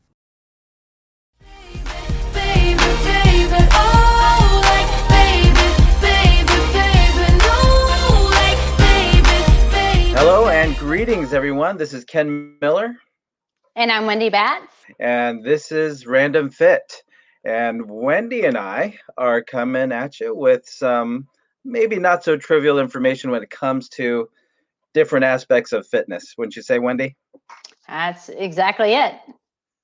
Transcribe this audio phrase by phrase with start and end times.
[10.16, 11.76] Hello and greetings, everyone.
[11.76, 12.96] This is Ken Miller.
[13.80, 14.74] And I'm Wendy Batts.
[14.98, 17.02] And this is Random Fit.
[17.46, 21.26] And Wendy and I are coming at you with some
[21.64, 24.28] maybe not so trivial information when it comes to
[24.92, 26.34] different aspects of fitness.
[26.36, 27.16] Wouldn't you say, Wendy?
[27.88, 29.14] That's exactly it.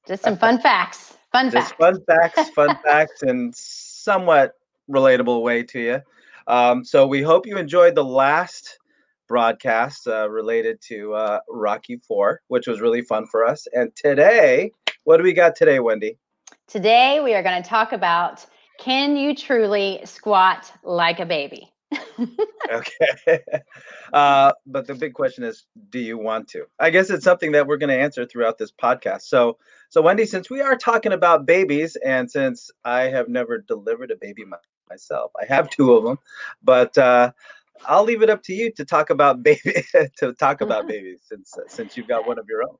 [0.07, 1.17] Just some fun facts.
[1.33, 1.71] Fun facts.
[1.71, 1.79] Just facts.
[1.79, 4.53] fun facts, fun facts, and somewhat
[4.91, 6.03] relatable way to you.
[6.47, 8.79] Um, so we hope you enjoyed the last
[9.29, 13.67] broadcast uh, related to uh, Rocky Four, which was really fun for us.
[13.73, 14.71] And today,
[15.05, 16.19] what do we got today, Wendy?
[16.67, 18.45] Today we are going to talk about
[18.79, 21.73] can you truly squat like a baby?
[22.71, 23.41] okay.
[24.13, 26.65] Uh, but the big question is, do you want to?
[26.79, 29.23] I guess it's something that we're going to answer throughout this podcast.
[29.23, 34.13] So, so Wendy, since we are talking about babies, and since I have never delivered
[34.13, 36.19] a baby my, myself, I have two of them,
[36.63, 37.33] but uh,
[37.85, 39.85] I'll leave it up to you to talk about baby
[40.19, 42.77] to talk about babies since uh, since you've got one of your own.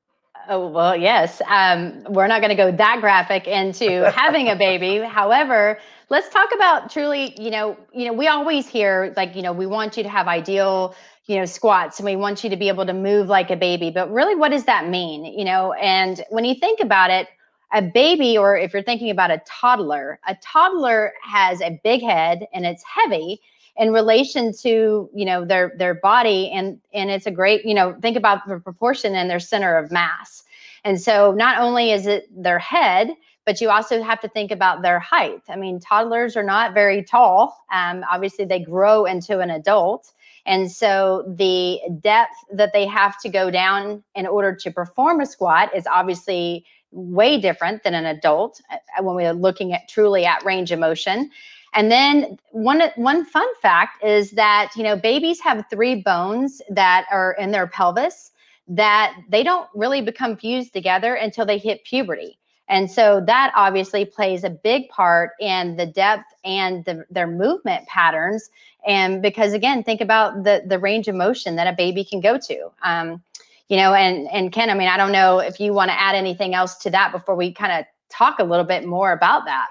[0.49, 1.41] Oh, well, yes.
[1.47, 4.99] Um, we're not going to go that graphic into having a baby.
[5.05, 5.77] However,
[6.09, 9.65] let's talk about truly, you know, you know, we always hear like, you know, we
[9.65, 12.85] want you to have ideal, you know, squats and we want you to be able
[12.85, 13.89] to move like a baby.
[13.89, 15.25] But really, what does that mean?
[15.25, 17.27] You know, and when you think about it,
[17.73, 22.47] a baby, or if you're thinking about a toddler, a toddler has a big head
[22.53, 23.41] and it's heavy
[23.77, 27.95] in relation to you know their their body and and it's a great you know
[28.01, 30.43] think about the proportion and their center of mass.
[30.83, 33.11] And so not only is it their head
[33.45, 35.41] but you also have to think about their height.
[35.47, 37.57] I mean toddlers are not very tall.
[37.71, 40.11] Um, obviously they grow into an adult.
[40.45, 45.25] And so the depth that they have to go down in order to perform a
[45.25, 50.43] squat is obviously way different than an adult uh, when we're looking at truly at
[50.45, 51.29] range of motion
[51.73, 57.05] and then one one fun fact is that you know babies have three bones that
[57.11, 58.31] are in their pelvis
[58.67, 62.37] that they don't really become fused together until they hit puberty.
[62.69, 67.87] And so that obviously plays a big part in the depth and the, their movement
[67.87, 68.49] patterns.
[68.85, 72.37] And because again, think about the the range of motion that a baby can go
[72.37, 72.69] to.
[72.83, 73.23] Um,
[73.69, 76.15] you know, and and Ken, I mean, I don't know if you want to add
[76.15, 79.67] anything else to that before we kind of talk a little bit more about that.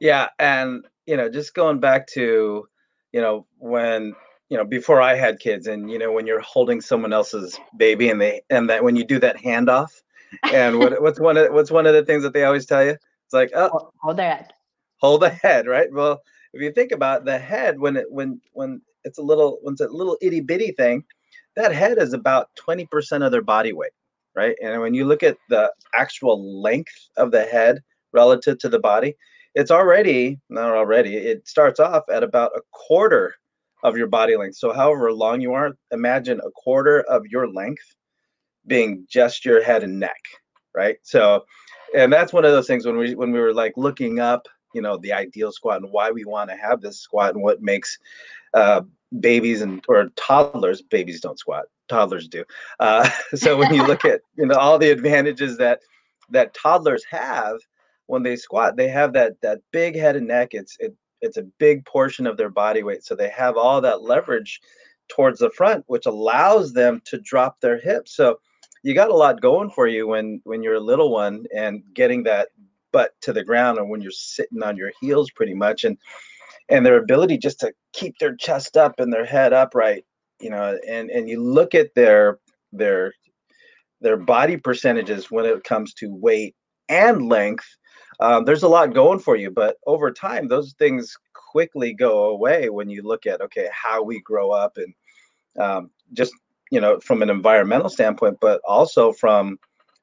[0.00, 2.66] Yeah, and you know, just going back to,
[3.12, 4.14] you know, when
[4.48, 8.08] you know before I had kids, and you know, when you're holding someone else's baby,
[8.08, 9.90] and they and that when you do that handoff,
[10.52, 12.92] and what what's one of what's one of the things that they always tell you?
[12.92, 14.52] It's like, oh, hold the head,
[15.00, 15.92] hold the head, right?
[15.92, 16.22] Well,
[16.52, 19.82] if you think about the head, when it when when it's a little when it's
[19.82, 21.04] a little itty bitty thing,
[21.56, 23.92] that head is about twenty percent of their body weight,
[24.34, 24.56] right?
[24.62, 27.82] And when you look at the actual length of the head
[28.12, 29.14] relative to the body,
[29.54, 33.34] it's already not already it starts off at about a quarter
[33.82, 34.56] of your body length.
[34.56, 37.94] So however long you are imagine a quarter of your length
[38.66, 40.20] being just your head and neck
[40.74, 40.96] right?
[41.02, 41.44] So
[41.96, 44.82] and that's one of those things when we when we were like looking up you
[44.82, 47.98] know the ideal squat and why we want to have this squat and what makes
[48.54, 48.82] uh,
[49.18, 52.44] babies and or toddlers babies don't squat toddlers do.
[52.78, 55.80] Uh, so when you look at you know all the advantages that
[56.30, 57.58] that toddlers have
[58.10, 60.48] when they squat, they have that that big head and neck.
[60.52, 64.02] It's it, it's a big portion of their body weight, so they have all that
[64.02, 64.60] leverage
[65.08, 68.16] towards the front, which allows them to drop their hips.
[68.16, 68.40] So
[68.82, 72.24] you got a lot going for you when when you're a little one and getting
[72.24, 72.48] that
[72.92, 75.96] butt to the ground, or when you're sitting on your heels, pretty much, and
[76.68, 80.04] and their ability just to keep their chest up and their head upright,
[80.40, 82.40] you know, and and you look at their
[82.72, 83.12] their
[84.00, 86.56] their body percentages when it comes to weight
[86.88, 87.76] and length
[88.20, 92.68] um, there's a lot going for you but over time those things quickly go away
[92.68, 94.94] when you look at okay how we grow up and
[95.62, 96.32] um, just
[96.70, 99.58] you know from an environmental standpoint but also from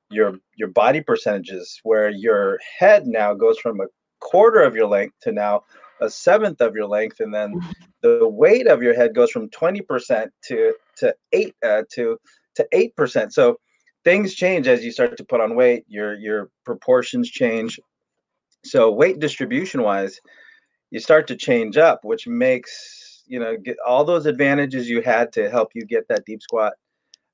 [0.10, 3.86] your your body percentages where your head now goes from a
[4.19, 5.64] quarter of your length to now
[6.02, 7.72] a seventh of your length and then mm-hmm.
[8.02, 12.18] the weight of your head goes from 20% to to 8 uh, to
[12.56, 13.58] to 8% so
[14.04, 17.80] things change as you start to put on weight your your proportions change
[18.68, 20.19] so weight distribution wise
[20.92, 25.31] you start to change up which makes you know get all those advantages you had
[25.31, 26.74] to help you get that deep squat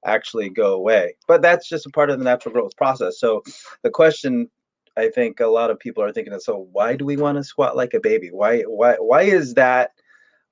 [0.05, 3.41] actually go away but that's just a part of the natural growth process so
[3.83, 4.49] the question
[4.95, 7.43] I think a lot of people are thinking, is so why do we want to
[7.43, 8.29] squat like a baby?
[8.31, 9.91] Why why why is that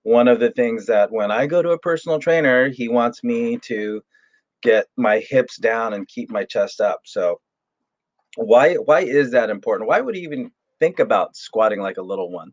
[0.04, 3.57] one of the things that when I go to a personal trainer, he wants me
[3.66, 4.01] to
[4.63, 7.01] get my hips down and keep my chest up.
[7.06, 7.39] So
[8.36, 9.88] why why is that important?
[9.89, 10.51] Why would he even
[10.81, 12.51] think about squatting like a little one?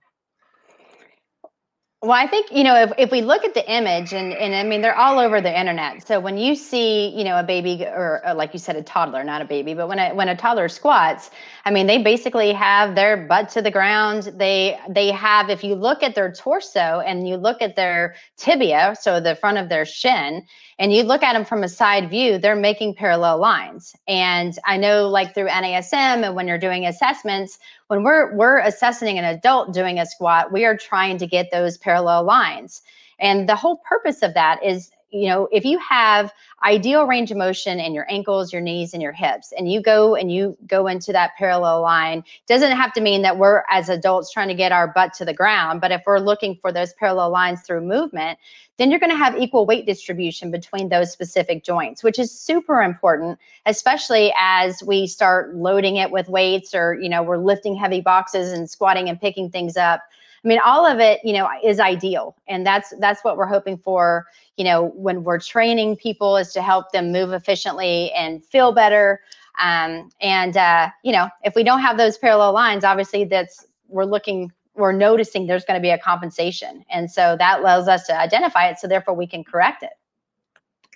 [2.00, 4.62] Well, I think, you know, if, if we look at the image and, and I
[4.62, 6.06] mean, they're all over the internet.
[6.06, 9.24] So when you see, you know, a baby or, or like you said, a toddler,
[9.24, 11.30] not a baby, but when a, when a toddler squats,
[11.64, 14.32] I mean, they basically have their butt to the ground.
[14.36, 18.94] They, they have, if you look at their torso and you look at their tibia,
[19.00, 20.46] so the front of their shin,
[20.78, 23.92] and you look at them from a side view, they're making parallel lines.
[24.06, 27.58] And I know like through NASM and when you're doing assessments,
[27.88, 31.76] when we're we're assessing an adult doing a squat, we are trying to get those
[31.76, 32.82] parallel lines.
[33.18, 36.32] And the whole purpose of that is you know, if you have
[36.62, 40.14] ideal range of motion in your ankles, your knees, and your hips, and you go
[40.14, 44.32] and you go into that parallel line, doesn't have to mean that we're as adults
[44.32, 45.80] trying to get our butt to the ground.
[45.80, 48.38] But if we're looking for those parallel lines through movement,
[48.76, 52.82] then you're going to have equal weight distribution between those specific joints, which is super
[52.82, 58.00] important, especially as we start loading it with weights or, you know, we're lifting heavy
[58.00, 60.02] boxes and squatting and picking things up.
[60.48, 62.34] I mean, all of it, you know, is ideal.
[62.48, 66.62] And that's that's what we're hoping for, you know, when we're training people is to
[66.62, 69.20] help them move efficiently and feel better.
[69.62, 74.06] Um, and uh, you know, if we don't have those parallel lines, obviously that's we're
[74.06, 76.82] looking we're noticing there's going to be a compensation.
[76.90, 78.78] And so that allows us to identify it.
[78.78, 79.92] So therefore we can correct it.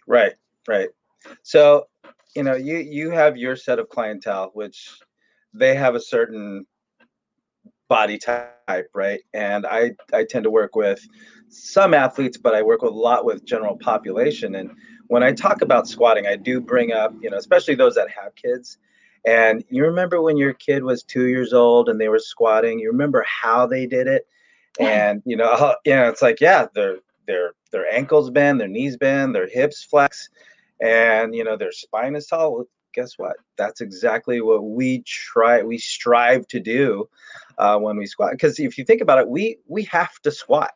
[0.07, 0.33] Right,
[0.67, 0.89] right.
[1.43, 1.89] So,
[2.35, 4.99] you know, you you have your set of clientele, which
[5.53, 6.65] they have a certain
[7.97, 9.21] body type, right?
[9.35, 11.01] And I I tend to work with
[11.49, 14.55] some athletes, but I work a lot with general population.
[14.55, 14.71] And
[15.09, 18.35] when I talk about squatting, I do bring up, you know, especially those that have
[18.35, 18.79] kids
[19.25, 22.91] and you remember when your kid was two years old and they were squatting, you
[22.91, 24.27] remember how they did it?
[24.81, 26.97] And you know, uh, you know, it's like, yeah, their
[27.27, 30.29] their their ankles bend, their knees bend, their hips flex,
[30.81, 32.65] and you know, their spine is tall.
[32.95, 33.37] Guess what?
[33.59, 37.09] That's exactly what we try, we strive to do
[37.59, 38.33] uh, when we squat.
[38.33, 40.73] Because if you think about it, we we have to squat,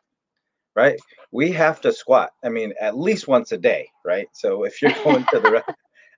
[0.75, 0.99] right?
[1.31, 2.31] We have to squat.
[2.43, 4.27] I mean, at least once a day, right?
[4.33, 5.63] So if you're going to the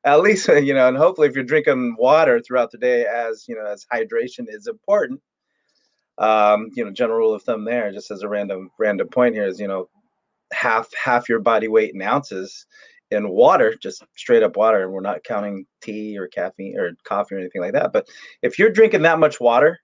[0.06, 3.56] at least you know and hopefully if you're drinking water throughout the day as you
[3.56, 5.20] know as hydration is important
[6.18, 9.46] um you know general rule of thumb there just as a random random point here
[9.46, 9.90] is you know
[10.52, 12.66] half half your body weight in ounces
[13.12, 17.36] in water just straight up water and we're not counting tea or caffeine or coffee
[17.36, 18.08] or anything like that but
[18.42, 19.80] if you're drinking that much water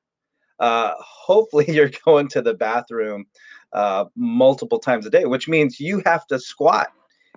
[0.60, 3.26] uh hopefully you're going to the bathroom
[3.74, 6.92] uh multiple times a day which means you have to squat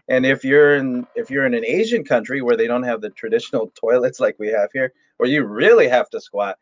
[0.08, 3.10] and if you're in if you're in an Asian country where they don't have the
[3.10, 6.56] traditional toilets like we have here, where you really have to squat,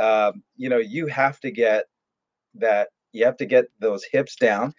[0.00, 1.84] um, you know, you have to get
[2.54, 4.72] that you have to get those hips down.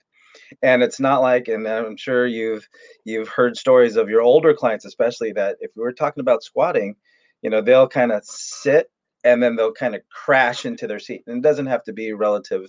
[0.61, 2.67] And it's not like, and I'm sure you've
[3.05, 6.95] you've heard stories of your older clients, especially that if we were talking about squatting,
[7.41, 8.89] you know, they'll kind of sit
[9.23, 11.23] and then they'll kind of crash into their seat.
[11.27, 12.65] And it doesn't have to be relative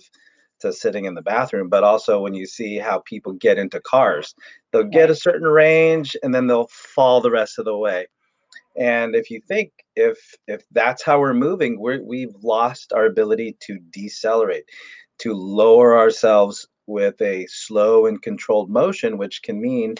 [0.59, 4.35] to sitting in the bathroom, but also when you see how people get into cars,
[4.71, 8.07] they'll get a certain range and then they'll fall the rest of the way.
[8.77, 13.57] And if you think if if that's how we're moving, we're, we've lost our ability
[13.61, 14.65] to decelerate,
[15.19, 19.95] to lower ourselves with a slow and controlled motion, which can mean,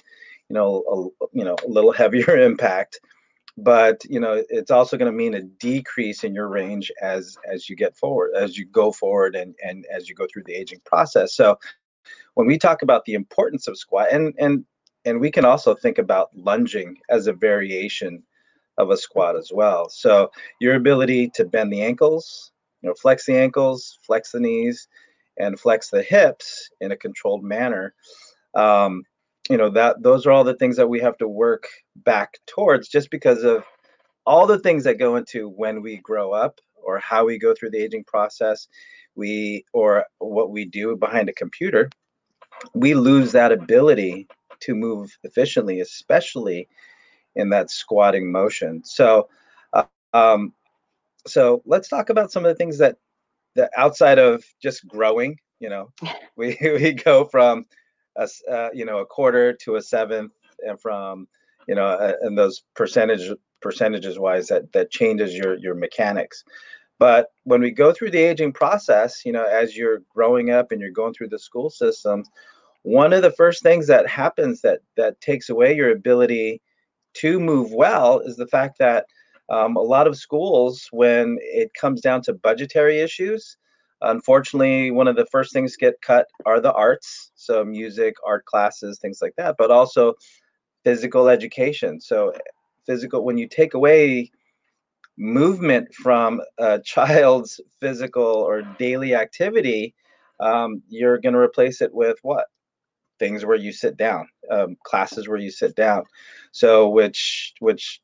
[0.49, 2.99] you know, a, you know, a little heavier impact.
[3.57, 7.67] But you know it's also going to mean a decrease in your range as as
[7.67, 10.79] you get forward as you go forward and and as you go through the aging
[10.85, 11.35] process.
[11.35, 11.59] So
[12.35, 14.63] when we talk about the importance of squat and and
[15.03, 18.23] and we can also think about lunging as a variation
[18.77, 19.89] of a squat as well.
[19.89, 20.31] So
[20.61, 24.87] your ability to bend the ankles you know flex the ankles flex the knees
[25.39, 27.93] and flex the hips in a controlled manner
[28.55, 29.03] um,
[29.49, 31.67] you know that those are all the things that we have to work
[31.97, 33.63] back towards just because of
[34.25, 37.71] all the things that go into when we grow up or how we go through
[37.71, 38.67] the aging process
[39.15, 41.89] we or what we do behind a computer
[42.73, 44.27] we lose that ability
[44.59, 46.67] to move efficiently especially
[47.35, 48.83] in that squatting motion.
[48.83, 49.29] So
[50.13, 50.53] Um,
[51.27, 52.97] so let's talk about some of the things that
[53.59, 55.37] that outside of just growing.
[55.59, 55.91] You know,
[56.35, 57.65] we we go from
[58.15, 60.33] a uh, you know a quarter to a seventh,
[60.65, 61.27] and from
[61.67, 66.43] you know uh, and those percentage percentages wise that that changes your your mechanics.
[66.97, 70.81] But when we go through the aging process, you know, as you're growing up and
[70.81, 72.29] you're going through the school systems,
[72.83, 76.61] one of the first things that happens that that takes away your ability
[77.13, 79.05] to move well is the fact that
[79.49, 83.57] um, a lot of schools, when it comes down to budgetary issues,
[84.01, 88.99] unfortunately, one of the first things get cut are the arts, so music, art classes,
[88.99, 90.13] things like that, but also
[90.83, 91.99] physical education.
[91.99, 92.33] So,
[92.85, 94.31] physical, when you take away
[95.17, 99.95] movement from a child's physical or daily activity,
[100.39, 102.45] um, you're going to replace it with what?
[103.17, 106.03] Things where you sit down, um, classes where you sit down.
[106.51, 107.99] So, which which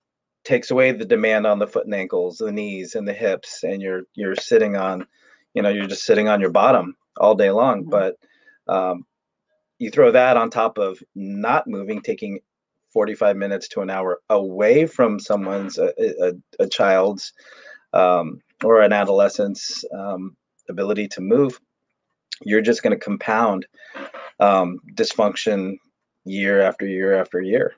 [0.45, 3.81] takes away the demand on the foot and ankles, the knees and the hips, and
[3.81, 5.05] you're you're sitting on,
[5.53, 7.81] you know, you're just sitting on your bottom all day long.
[7.81, 7.89] Mm-hmm.
[7.89, 8.15] But
[8.67, 9.05] um,
[9.79, 12.39] you throw that on top of not moving, taking
[12.93, 17.33] 45 minutes to an hour away from someone's a, a, a child's
[17.91, 20.35] um, or an adolescent's um,
[20.69, 21.59] ability to move,
[22.43, 23.65] you're just going to compound
[24.39, 25.77] um, dysfunction
[26.25, 27.75] year after year after year.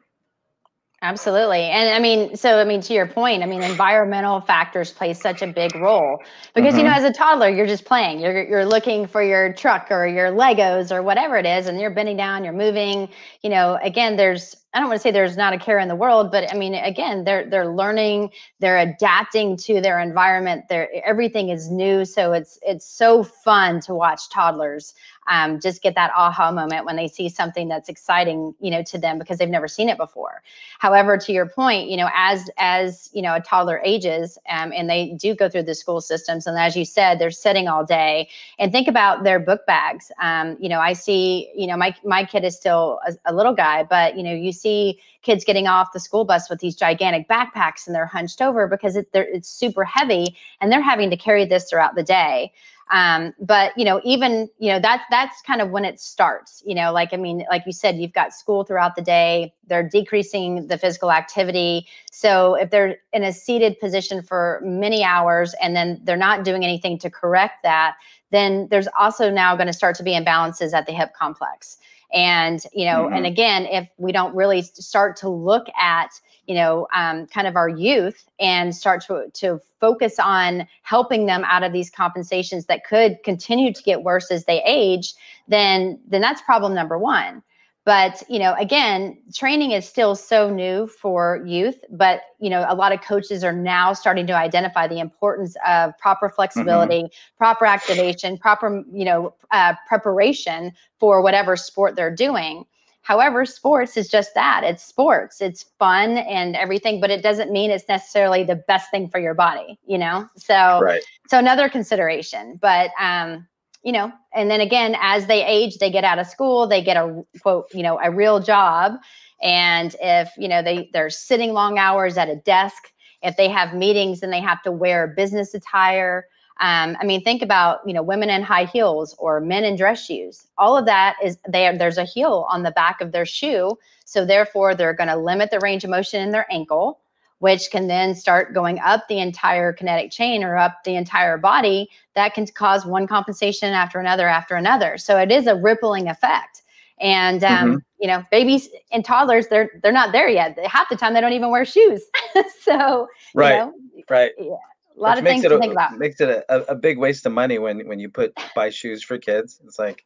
[1.04, 1.62] Absolutely.
[1.62, 5.44] And I mean, so I mean, to your point, I mean, environmental factors play such
[5.44, 6.18] a big role
[6.56, 6.80] because, mm-hmm.
[6.80, 7.06] you know, mm-hmm.
[7.06, 10.92] as a toddler, you're just playing, you're, you're looking for your truck or your Legos
[10.92, 13.10] or whatever it is, and you're bending down, you're moving,
[13.44, 15.96] you know, again, there's, I don't want to say there's not a care in the
[15.96, 20.66] world, but I mean, again, they're, they're learning, they're adapting to their environment.
[20.70, 22.06] They're, everything is new.
[22.06, 24.94] So it's, it's so fun to watch toddlers
[25.28, 28.98] um, just get that aha moment when they see something that's exciting, you know, to
[28.98, 30.42] them because they've never seen it before.
[30.80, 34.90] However, to your point, you know, as as you know, a toddler ages um, and
[34.90, 38.30] they do go through the school systems, and as you said, they're sitting all day.
[38.60, 40.12] And think about their book bags.
[40.22, 43.54] Um, you know, I see, you know, my my kid is still a, a little
[43.54, 47.28] guy, but you know, you see kids getting off the school bus with these gigantic
[47.28, 51.46] backpacks and they're hunched over because it, it's super heavy and they're having to carry
[51.46, 52.52] this throughout the day.
[52.90, 56.74] Um, but you know even you know that's that's kind of when it starts you
[56.74, 60.68] know like i mean like you said you've got school throughout the day they're decreasing
[60.68, 61.86] the physical activity.
[62.10, 66.64] So if they're in a seated position for many hours and then they're not doing
[66.64, 67.96] anything to correct that
[68.32, 71.78] then there's also now going to start to be imbalances at the hip complex
[72.14, 73.16] and you know mm-hmm.
[73.16, 76.10] and again if we don't really start to look at
[76.46, 81.44] you know um, kind of our youth and start to to focus on helping them
[81.46, 85.14] out of these compensations that could continue to get worse as they age
[85.48, 87.44] then then that's problem number one
[87.88, 92.76] but you know again training is still so new for youth but you know a
[92.76, 97.38] lot of coaches are now starting to identify the importance of proper flexibility mm-hmm.
[97.38, 102.66] proper activation proper you know uh, preparation for whatever sport they're doing
[103.04, 107.72] However, sports is just that it's sports, it's fun and everything, but it doesn't mean
[107.72, 110.28] it's necessarily the best thing for your body, you know?
[110.36, 111.02] So, right.
[111.26, 113.48] so another consideration, but, um,
[113.84, 116.98] you know, and then again, as they age, they get out of school, they get
[116.98, 118.94] a quote, you know, a real job.
[119.42, 122.92] And if, you know, they, they're sitting long hours at a desk,
[123.22, 126.28] if they have meetings and they have to wear business attire,
[126.60, 130.04] um, I mean, think about you know women in high heels or men in dress
[130.04, 130.48] shoes.
[130.58, 131.78] All of that is there.
[131.78, 135.52] There's a heel on the back of their shoe, so therefore they're going to limit
[135.52, 137.00] the range of motion in their ankle,
[137.40, 141.90] which can then start going up the entire kinetic chain or up the entire body.
[142.16, 144.98] That can cause one compensation after another after another.
[144.98, 146.64] So it is a rippling effect.
[147.00, 147.78] And um, mm-hmm.
[148.00, 150.58] you know, babies and toddlers, they're they're not there yet.
[150.66, 152.04] Half the time, they don't even wear shoes.
[152.62, 153.74] so right, you know,
[154.10, 154.32] right.
[154.40, 154.56] Yeah
[154.98, 155.98] a lot Which of things to a, think about.
[155.98, 159.18] Makes it a, a big waste of money when when you put buy shoes for
[159.18, 159.60] kids.
[159.66, 160.06] It's like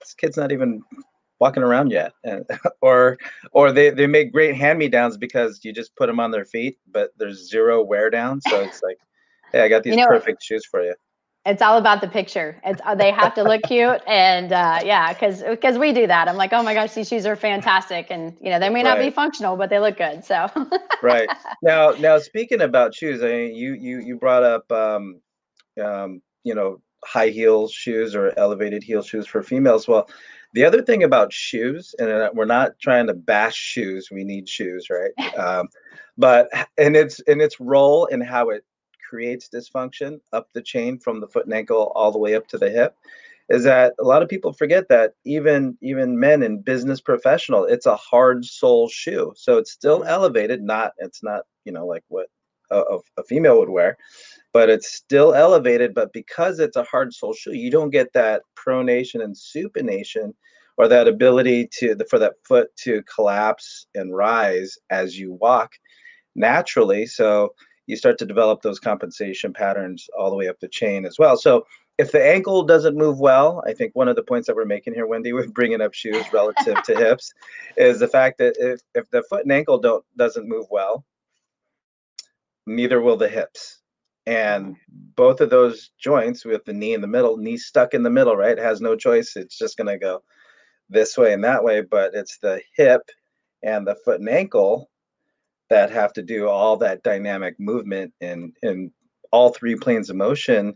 [0.00, 0.82] this kid's not even
[1.38, 2.44] walking around yet, and,
[2.80, 3.18] or
[3.52, 6.44] or they they make great hand me downs because you just put them on their
[6.44, 8.40] feet, but there's zero wear down.
[8.40, 8.98] So it's like,
[9.52, 10.94] hey, I got these you know, perfect shoes for you
[11.46, 12.60] it's all about the picture.
[12.64, 16.28] It's uh, they have to look cute, and uh, yeah, because because we do that.
[16.28, 18.98] I'm like, oh my gosh, these shoes are fantastic, and you know they may not
[18.98, 19.06] right.
[19.06, 20.24] be functional, but they look good.
[20.24, 20.48] So
[21.02, 21.28] right
[21.62, 25.20] now, now speaking about shoes, I mean, you you you brought up um,
[25.82, 29.86] um, you know high heel shoes or elevated heel shoes for females.
[29.86, 30.08] Well,
[30.56, 34.48] the other thing about shoes, and uh, we're not trying to bash shoes, we need
[34.48, 35.12] shoes, right?
[35.38, 35.68] Um,
[36.16, 36.48] but
[36.78, 38.64] in its in its role and how it
[39.06, 42.56] creates dysfunction up the chain from the foot and ankle all the way up to
[42.56, 42.96] the hip
[43.50, 47.84] is that a lot of people forget that even even men in business professional it's
[47.84, 50.08] a hard sole shoe so it's still mm-hmm.
[50.08, 52.28] elevated not it's not you know like what
[52.70, 53.96] a, a female would wear,
[54.56, 55.92] but it's still elevated.
[55.92, 60.32] But because it's a hard sole shoe, you don't get that pronation and supination
[60.78, 65.72] or that ability to the, for that foot to collapse and rise as you walk
[66.36, 67.04] naturally.
[67.04, 67.52] So
[67.86, 71.36] you start to develop those compensation patterns all the way up the chain as well.
[71.36, 71.66] So
[71.98, 74.94] if the ankle doesn't move well, I think one of the points that we're making
[74.94, 77.30] here, Wendy, with bringing up shoes relative to hips,
[77.76, 81.04] is the fact that if, if the foot and ankle don't doesn't move well,
[82.66, 83.82] neither will the hips.
[84.26, 88.10] And both of those joints with the knee in the middle, knee stuck in the
[88.10, 89.36] middle, right, has no choice.
[89.36, 90.22] It's just going to go
[90.90, 91.82] this way and that way.
[91.82, 93.02] But it's the hip
[93.62, 94.90] and the foot and ankle
[95.70, 98.92] that have to do all that dynamic movement in in
[99.32, 100.74] all three planes of motion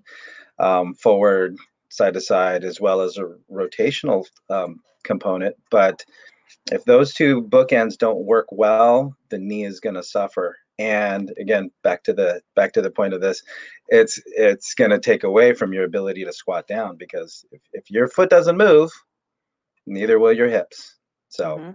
[0.58, 1.56] um, forward,
[1.88, 5.56] side to side, as well as a rotational um, component.
[5.70, 6.04] But
[6.72, 10.56] if those two bookends don't work well, the knee is going to suffer.
[10.80, 13.42] And again, back to the back to the point of this,
[13.88, 17.90] it's it's going to take away from your ability to squat down because if, if
[17.90, 18.90] your foot doesn't move,
[19.86, 20.96] neither will your hips.
[21.28, 21.58] So.
[21.58, 21.70] Mm-hmm.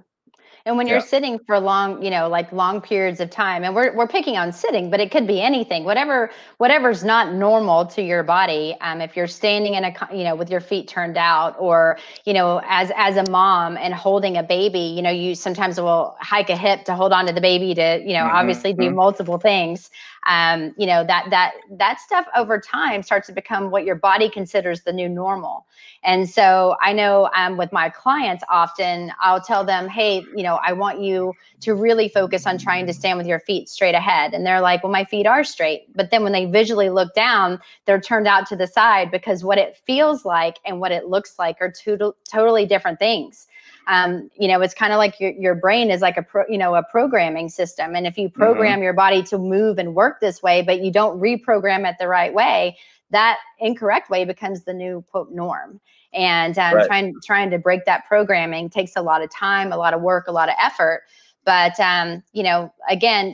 [0.67, 3.95] And when you're sitting for long, you know, like long periods of time, and we're
[3.95, 8.23] we're picking on sitting, but it could be anything, whatever whatever's not normal to your
[8.23, 8.75] body.
[8.81, 12.33] Um, if you're standing in a, you know, with your feet turned out, or you
[12.33, 16.49] know, as as a mom and holding a baby, you know, you sometimes will hike
[16.49, 18.35] a hip to hold on to the baby to, you know, mm-hmm.
[18.35, 18.95] obviously do mm-hmm.
[18.95, 19.91] multiple things
[20.25, 24.29] um, you know that that that stuff over time starts to become what your body
[24.29, 25.65] considers the new normal.
[26.03, 30.59] And so i know um, with my clients often i'll tell them hey you know
[30.63, 34.33] i want you to really focus on trying to stand with your feet straight ahead.
[34.33, 35.93] And they're like well my feet are straight.
[35.95, 39.57] But then when they visually look down they're turned out to the side because what
[39.57, 43.47] it feels like and what it looks like are two totally different things
[43.87, 46.57] um, you know it's kind of like your, your brain is like a pro, you
[46.57, 48.41] know a programming system and if you mm-hmm.
[48.41, 48.83] program mm-hmm.
[48.83, 52.33] your body to move and work this way but you don't reprogram it the right
[52.33, 52.77] way
[53.11, 55.79] that incorrect way becomes the new quote norm
[56.13, 56.87] and um, right.
[56.87, 60.27] trying trying to break that programming takes a lot of time a lot of work
[60.27, 61.03] a lot of effort
[61.45, 63.33] but um, you know again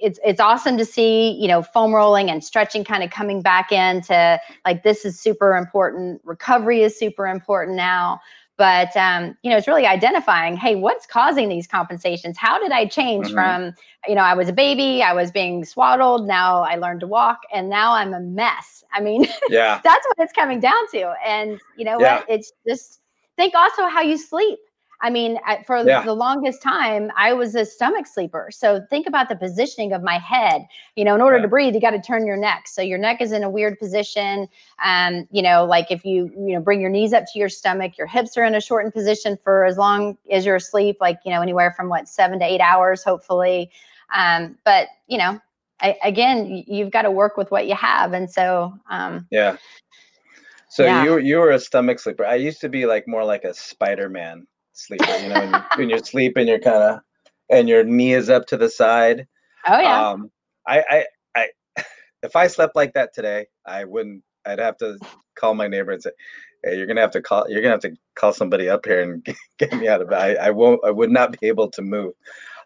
[0.00, 3.72] it's it's awesome to see you know foam rolling and stretching kind of coming back
[3.72, 8.20] into like this is super important recovery is super important now
[8.62, 12.38] but um, you know it's really identifying hey what's causing these compensations?
[12.38, 13.34] How did i change mm-hmm.
[13.34, 13.74] from
[14.06, 17.40] you know i was a baby i was being swaddled now i learned to walk
[17.52, 18.84] and now i'm a mess.
[18.92, 19.80] I mean yeah.
[19.84, 21.12] that's what it's coming down to.
[21.26, 22.18] And you know yeah.
[22.18, 22.26] what?
[22.28, 23.00] It's just
[23.36, 24.60] think also how you sleep
[25.02, 26.04] I mean, for yeah.
[26.04, 28.50] the longest time, I was a stomach sleeper.
[28.52, 30.62] So think about the positioning of my head.
[30.94, 32.68] You know, in order to breathe, you got to turn your neck.
[32.68, 34.48] So your neck is in a weird position.
[34.84, 37.98] Um, you know, like if you you know bring your knees up to your stomach,
[37.98, 41.32] your hips are in a shortened position for as long as you're asleep, like you
[41.32, 43.72] know anywhere from what seven to eight hours, hopefully.
[44.14, 45.40] Um, but you know,
[45.80, 49.56] I, again, you've got to work with what you have, and so um, yeah.
[50.68, 51.02] So yeah.
[51.02, 52.24] you you were a stomach sleeper.
[52.24, 55.16] I used to be like more like a Spider Man sleeper.
[55.18, 57.00] You know, when, when you're sleeping, you're kind of
[57.50, 59.26] and your knee is up to the side.
[59.66, 60.10] Oh yeah.
[60.10, 60.30] Um,
[60.66, 61.06] I, I,
[61.36, 61.84] I,
[62.22, 64.22] if I slept like that today, I wouldn't.
[64.44, 64.98] I'd have to
[65.36, 66.10] call my neighbor and say,
[66.64, 67.48] "Hey, you're gonna have to call.
[67.48, 69.24] You're gonna have to call somebody up here and
[69.58, 70.38] get me out of bed.
[70.38, 70.80] I, I won't.
[70.84, 72.14] I would not be able to move."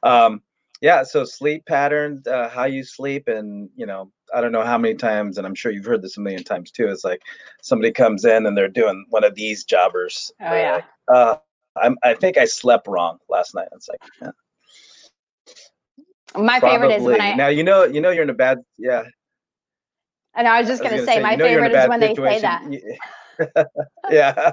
[0.02, 0.42] Um,
[0.80, 1.02] yeah.
[1.02, 4.94] So sleep patterns, uh, how you sleep, and you know, I don't know how many
[4.94, 6.88] times, and I'm sure you've heard this a million times too.
[6.88, 7.20] It's like
[7.62, 10.32] somebody comes in and they're doing one of these jobbers.
[10.40, 10.82] Oh yeah.
[11.12, 11.36] uh,
[11.82, 13.68] I'm, I think I slept wrong last night.
[13.72, 14.30] It's like, yeah.
[16.36, 16.78] My Probably.
[16.78, 19.04] favorite is when I now you know you know you're in a bad yeah.
[20.34, 22.70] And I was just gonna, say, say, my you know favorite is when situation.
[22.70, 22.98] they say that.
[24.10, 24.52] yeah,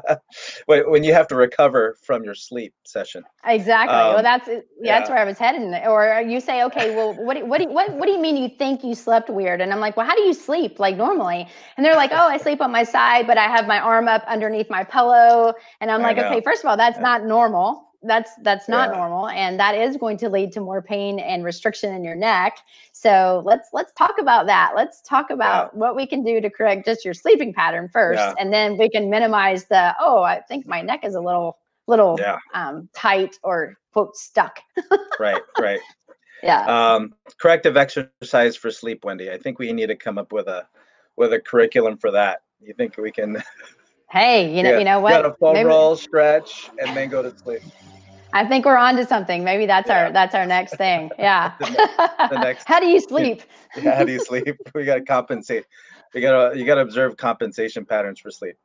[0.65, 3.23] when, when you have to recover from your sleep session.
[3.45, 3.95] Exactly.
[3.95, 5.85] Um, well, that's yeah, yeah, that's where I was headed.
[5.87, 8.49] Or you say, okay, well, what do, what do, what what do you mean you
[8.49, 9.61] think you slept weird?
[9.61, 11.47] And I'm like, well, how do you sleep like normally?
[11.77, 14.23] And they're like, oh, I sleep on my side, but I have my arm up
[14.27, 15.53] underneath my pillow.
[15.81, 17.03] And I'm like, okay, first of all, that's yeah.
[17.03, 18.97] not normal that's that's not yeah.
[18.97, 22.59] normal and that is going to lead to more pain and restriction in your neck
[23.03, 24.71] so let's let's talk about that.
[24.75, 25.79] Let's talk about yeah.
[25.79, 28.33] what we can do to correct just your sleeping pattern first yeah.
[28.39, 32.17] and then we can minimize the oh i think my neck is a little little
[32.53, 34.59] um, tight or quote stuck.
[35.19, 35.79] Right right.
[36.41, 36.65] Yeah.
[36.65, 39.31] Um, corrective exercise for sleep wendy.
[39.31, 40.67] I think we need to come up with a
[41.15, 42.41] with a curriculum for that.
[42.61, 43.41] You think we can?
[44.09, 45.67] Hey you know you know what got a foam Maybe...
[45.67, 47.61] roll stretch and then go to sleep
[48.33, 49.43] I think we're on to something.
[49.43, 50.05] Maybe that's yeah.
[50.05, 51.11] our that's our next thing.
[51.19, 51.53] Yeah.
[51.59, 53.43] the, next, the next, how do you sleep?
[53.81, 54.57] yeah, how do you sleep?
[54.73, 55.65] We got to compensate.
[56.13, 58.55] We got to you got to observe compensation patterns for sleep.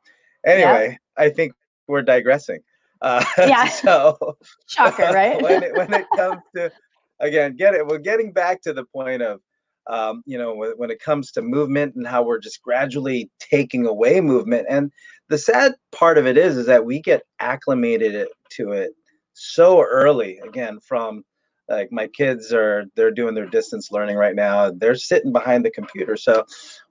[0.45, 1.23] Anyway, yeah.
[1.23, 1.53] I think
[1.87, 2.59] we're digressing.
[3.01, 3.67] Uh, yeah.
[3.67, 5.41] So shocker, right?
[5.41, 6.71] when, it, when it comes to
[7.19, 7.85] again, get it.
[7.85, 9.39] We're getting back to the point of
[9.87, 13.85] um, you know, when, when it comes to movement and how we're just gradually taking
[13.87, 14.67] away movement.
[14.69, 14.91] And
[15.29, 18.91] the sad part of it is, is that we get acclimated to it
[19.39, 20.39] so early.
[20.39, 21.23] Again, from
[21.69, 25.71] like my kids are they're doing their distance learning right now they're sitting behind the
[25.71, 26.43] computer so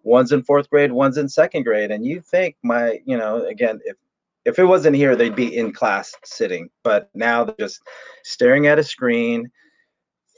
[0.05, 3.81] one's in fourth grade one's in second grade and you think my you know again
[3.85, 3.97] if
[4.45, 7.83] if it wasn't here they'd be in class sitting but now they're just
[8.25, 9.51] staring at a screen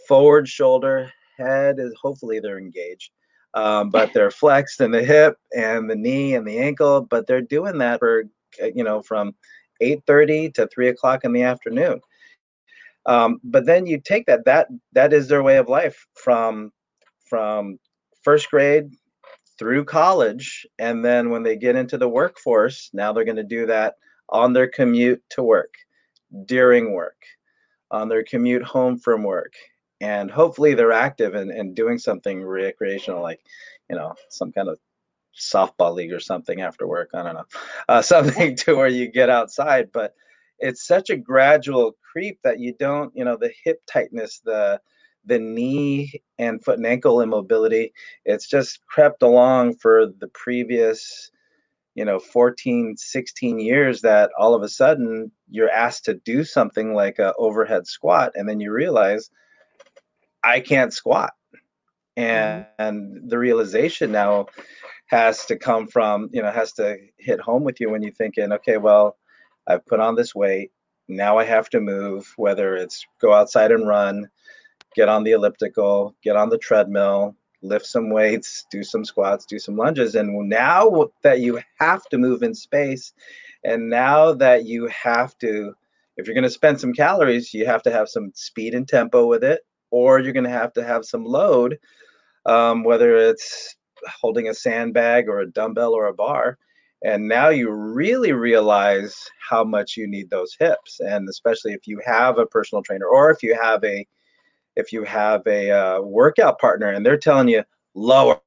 [0.08, 3.10] forward shoulder head is hopefully they're engaged
[3.54, 7.42] um, but they're flexed in the hip and the knee and the ankle but they're
[7.42, 8.24] doing that for
[8.74, 9.34] you know from
[9.80, 12.00] 8.30 to 3 o'clock in the afternoon.
[13.06, 16.72] Um, but then you take that that that is their way of life from
[17.24, 17.78] from
[18.22, 18.90] first grade
[19.58, 23.66] through college and then when they get into the workforce now they're going to do
[23.66, 23.94] that
[24.28, 25.74] on their commute to work
[26.46, 27.22] during work
[27.90, 29.52] on their commute home from work
[30.00, 33.40] and hopefully they're active and, and doing something recreational like
[33.88, 34.78] you know some kind of
[35.38, 37.44] softball league or something after work i don't know
[37.88, 40.14] uh, something to where you get outside but
[40.58, 44.80] it's such a gradual creep that you don't you know the hip tightness the
[45.26, 47.92] the knee and foot and ankle immobility
[48.24, 51.30] it's just crept along for the previous
[51.94, 56.94] you know 14 16 years that all of a sudden you're asked to do something
[56.94, 59.30] like a overhead squat and then you realize
[60.42, 61.32] I can't squat.
[62.16, 62.82] And, mm-hmm.
[62.82, 64.46] and the realization now
[65.10, 68.52] has to come from, you know, has to hit home with you when you're thinking,
[68.52, 69.16] okay, well,
[69.66, 70.70] I've put on this weight.
[71.08, 74.30] Now I have to move, whether it's go outside and run,
[74.94, 79.58] get on the elliptical, get on the treadmill, lift some weights, do some squats, do
[79.58, 80.14] some lunges.
[80.14, 83.12] And now that you have to move in space,
[83.64, 85.74] and now that you have to,
[86.16, 89.26] if you're going to spend some calories, you have to have some speed and tempo
[89.26, 91.80] with it or you're going to have to have some load,
[92.46, 93.74] um, whether it's
[94.20, 96.58] holding a sandbag or a dumbbell or a bar.
[97.02, 99.16] And now you really realize
[99.48, 103.30] how much you need those hips, and especially if you have a personal trainer or
[103.30, 104.06] if you have a
[104.76, 108.40] if you have a uh, workout partner and they're telling you lower,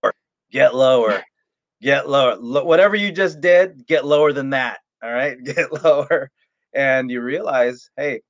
[0.52, 1.24] get lower,
[1.82, 4.80] get lower, whatever you just did, get lower than that.
[5.04, 6.30] All right, get lower,
[6.76, 8.22] and you realize, hey,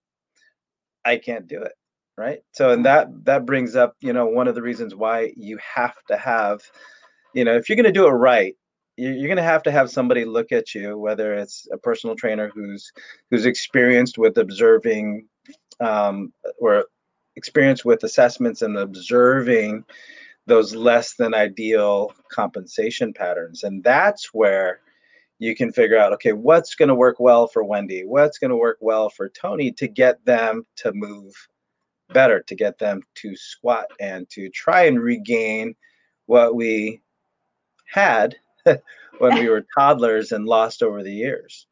[1.04, 1.74] I can't do it
[2.18, 5.58] right so and that that brings up you know one of the reasons why you
[5.58, 6.62] have to have
[7.34, 8.56] you know if you're going to do it right
[8.96, 12.52] you're going to have to have somebody look at you whether it's a personal trainer
[12.54, 12.92] who's
[13.30, 15.28] who's experienced with observing
[15.80, 16.86] um, or
[17.36, 19.84] experienced with assessments and observing
[20.46, 23.64] those less than ideal compensation patterns.
[23.64, 24.82] And that's where
[25.40, 28.04] you can figure out okay what's going to work well for wendy?
[28.06, 31.34] What's going to work well for tony to get them to move
[32.14, 35.76] better to get them to squat and to try and regain
[36.28, 37.02] what we
[37.94, 38.36] had
[39.20, 41.68] when we were toddlers and lost over the years.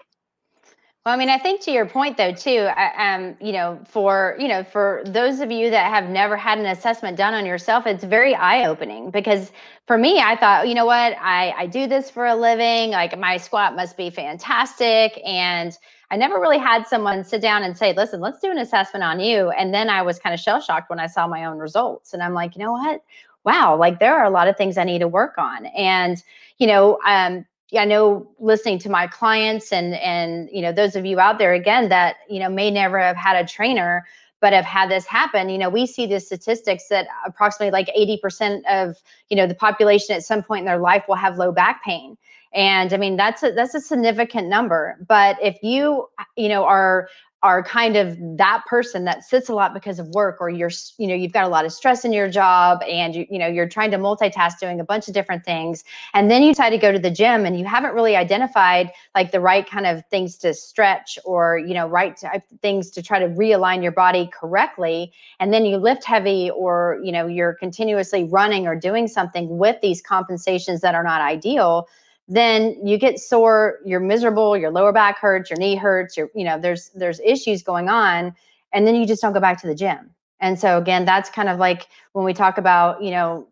[1.04, 4.48] Well, I mean, I think to your point though, too, um, you know, for you
[4.48, 8.04] know, for those of you that have never had an assessment done on yourself, it's
[8.04, 9.52] very eye-opening because
[9.88, 13.18] for me, I thought, you know what, I I do this for a living, like
[13.18, 15.76] my squat must be fantastic, and
[16.12, 19.22] I never really had someone sit down and say, listen, let's do an assessment on
[19.22, 19.50] you.
[19.52, 22.14] And then I was kind of shell shocked when I saw my own results.
[22.14, 23.02] And I'm like, you know what?
[23.43, 25.65] Wow, like there are a lot of things I need to work on.
[25.67, 26.21] And,
[26.60, 27.45] you know, um,
[27.77, 31.54] I know listening to my clients and and you know those of you out there
[31.54, 34.06] again that you know may never have had a trainer
[34.41, 38.63] but have had this happen you know we see the statistics that approximately like 80%
[38.69, 38.97] of
[39.30, 42.17] you know the population at some point in their life will have low back pain
[42.54, 47.08] and i mean that's a that's a significant number but if you you know are
[47.43, 51.08] are kind of that person that sits a lot because of work or you're you
[51.08, 53.67] know you've got a lot of stress in your job and you you know you're
[53.67, 55.84] trying to multitask doing a bunch of different things.
[56.13, 59.32] And then you decide to go to the gym and you haven't really identified like
[59.32, 62.19] the right kind of things to stretch or you know right
[62.62, 65.12] things to try to realign your body correctly.
[65.39, 69.82] And then you lift heavy or you know you're continuously running or doing something with
[69.82, 71.88] these compensations that are not ideal
[72.32, 76.46] then you get sore, you're miserable, your lower back hurts, your knee hurts, your you
[76.46, 78.34] know, there's there's issues going on
[78.72, 80.10] and then you just don't go back to the gym.
[80.39, 83.50] And so again, that's kind of like when we talk about, you know,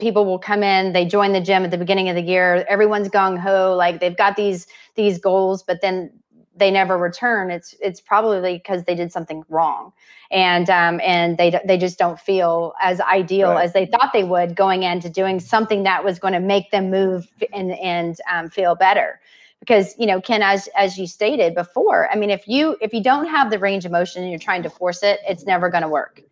[0.00, 3.08] people will come in, they join the gym at the beginning of the year, everyone's
[3.08, 6.10] gung ho, like they've got these these goals, but then
[6.58, 9.92] they never return, it's it's probably because they did something wrong,
[10.30, 13.64] and um, and they they just don't feel as ideal right.
[13.64, 16.90] as they thought they would going into doing something that was going to make them
[16.90, 19.20] move and and um, feel better.
[19.60, 23.02] Because you know, Ken, as as you stated before, I mean, if you if you
[23.02, 25.82] don't have the range of motion and you're trying to force it, it's never going
[25.82, 26.22] to work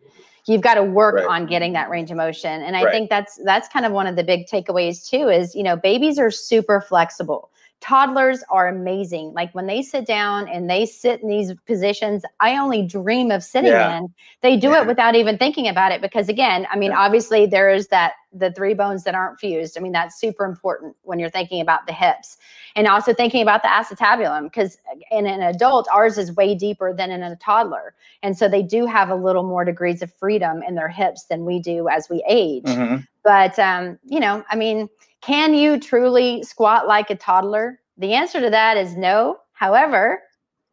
[0.47, 1.27] you've got to work right.
[1.27, 2.91] on getting that range of motion and i right.
[2.91, 6.17] think that's that's kind of one of the big takeaways too is you know babies
[6.17, 9.33] are super flexible toddlers are amazing.
[9.33, 13.43] Like when they sit down and they sit in these positions, I only dream of
[13.43, 13.99] sitting yeah.
[13.99, 14.13] in.
[14.41, 14.81] They do yeah.
[14.81, 16.99] it without even thinking about it because again, I mean, yeah.
[16.99, 19.77] obviously there is that the three bones that aren't fused.
[19.77, 22.37] I mean, that's super important when you're thinking about the hips
[22.75, 24.77] and also thinking about the acetabulum because
[25.11, 27.93] in an adult, ours is way deeper than in a toddler.
[28.23, 31.45] And so they do have a little more degrees of freedom in their hips than
[31.45, 32.63] we do as we age.
[32.63, 33.03] Mm-hmm.
[33.23, 34.89] But, um, you know, I mean,
[35.21, 37.79] can you truly squat like a toddler?
[37.97, 39.37] The answer to that is no.
[39.53, 40.21] However,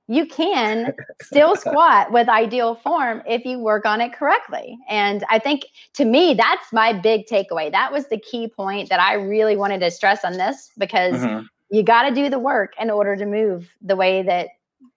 [0.07, 4.77] you can still squat with ideal form if you work on it correctly.
[4.89, 7.71] And I think to me, that's my big takeaway.
[7.71, 11.47] That was the key point that I really wanted to stress on this because mm-hmm.
[11.71, 14.49] you got to do the work in order to move the way that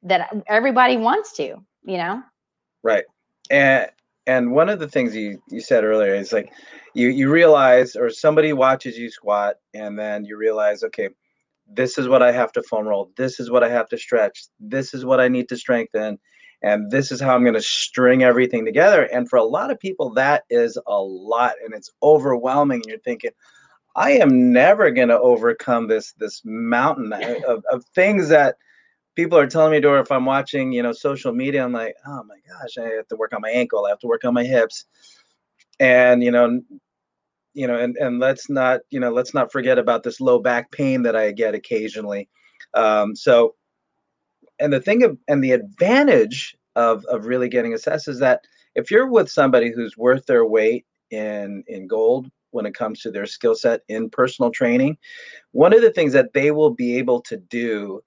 [0.03, 1.43] that everybody wants to,
[1.83, 2.21] you know?
[2.83, 3.05] Right.
[3.49, 3.89] And
[4.27, 6.51] and one of the things you you said earlier is like
[6.93, 11.09] you you realize or somebody watches you squat and then you realize okay
[11.69, 14.45] this is what i have to foam roll this is what i have to stretch
[14.59, 16.19] this is what i need to strengthen
[16.61, 19.03] and this is how i'm going to string everything together.
[19.03, 22.77] And for a lot of people that is a lot and it's overwhelming.
[22.77, 23.31] And you're thinking
[23.95, 27.13] i am never going to overcome this this mountain
[27.47, 28.55] of, of things that
[29.17, 31.95] people are telling me to, or if I'm watching, you know, social media, I'm like,
[32.05, 34.33] oh my gosh, I have to work on my ankle, I have to work on
[34.33, 34.85] my hips,
[35.79, 36.61] and you know,
[37.53, 40.71] you know, and and let's not, you know, let's not forget about this low back
[40.71, 42.29] pain that I get occasionally.
[42.75, 43.55] Um, so,
[44.59, 48.41] and the thing of, and the advantage of of really getting assessed is that
[48.75, 53.09] if you're with somebody who's worth their weight in in gold when it comes to
[53.09, 54.95] their skill set in personal training,
[55.53, 57.99] one of the things that they will be able to do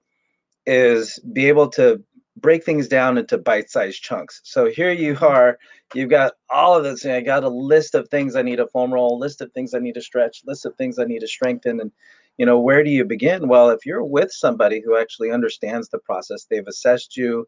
[0.65, 2.03] is be able to
[2.37, 4.41] break things down into bite-sized chunks.
[4.43, 5.57] So here you are,
[5.93, 7.05] you've got all of this.
[7.05, 9.79] I got a list of things I need to foam roll, list of things I
[9.79, 11.79] need to stretch, list of things I need to strengthen.
[11.79, 11.91] And
[12.37, 13.47] you know, where do you begin?
[13.47, 17.47] Well, if you're with somebody who actually understands the process, they've assessed you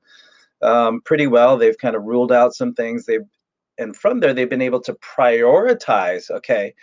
[0.62, 1.58] um, pretty well.
[1.58, 3.06] They've kind of ruled out some things.
[3.06, 3.26] They've
[3.80, 6.30] and from there they've been able to prioritize.
[6.30, 6.76] Okay,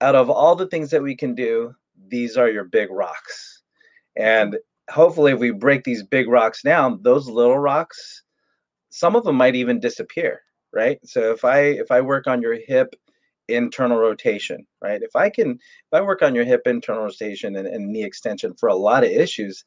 [0.00, 1.74] out of all the things that we can do,
[2.08, 3.62] these are your big rocks.
[4.16, 4.56] And
[4.90, 8.22] hopefully if we break these big rocks down those little rocks
[8.90, 10.98] some of them might even disappear right?
[11.04, 12.94] So if i if i work on your hip
[13.48, 15.02] internal rotation right?
[15.02, 18.54] If i can if i work on your hip internal rotation and, and knee extension
[18.54, 19.64] for a lot of issues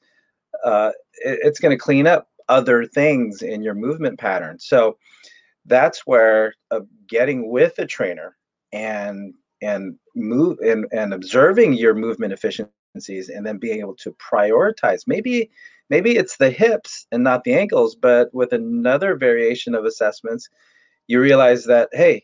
[0.64, 0.92] uh,
[1.26, 4.60] it, it's going to clean up other things in your movement pattern.
[4.60, 4.98] So
[5.66, 8.36] that's where uh, getting with a trainer
[8.74, 15.04] and and move and, and observing your movement efficiency and then being able to prioritize.
[15.08, 15.50] Maybe
[15.90, 20.48] maybe it's the hips and not the ankles but with another variation of assessments
[21.08, 22.22] you realize that hey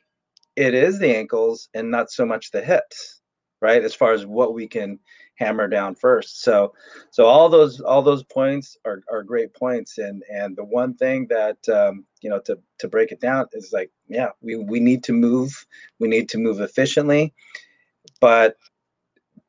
[0.56, 3.21] it is the ankles and not so much the hips
[3.62, 4.99] right as far as what we can
[5.36, 6.41] hammer down first.
[6.41, 6.73] So
[7.12, 9.97] so all those all those points are, are great points.
[9.97, 13.71] And and the one thing that um, you know to to break it down is
[13.71, 15.65] like yeah we we need to move
[15.99, 17.34] we need to move efficiently
[18.19, 18.56] but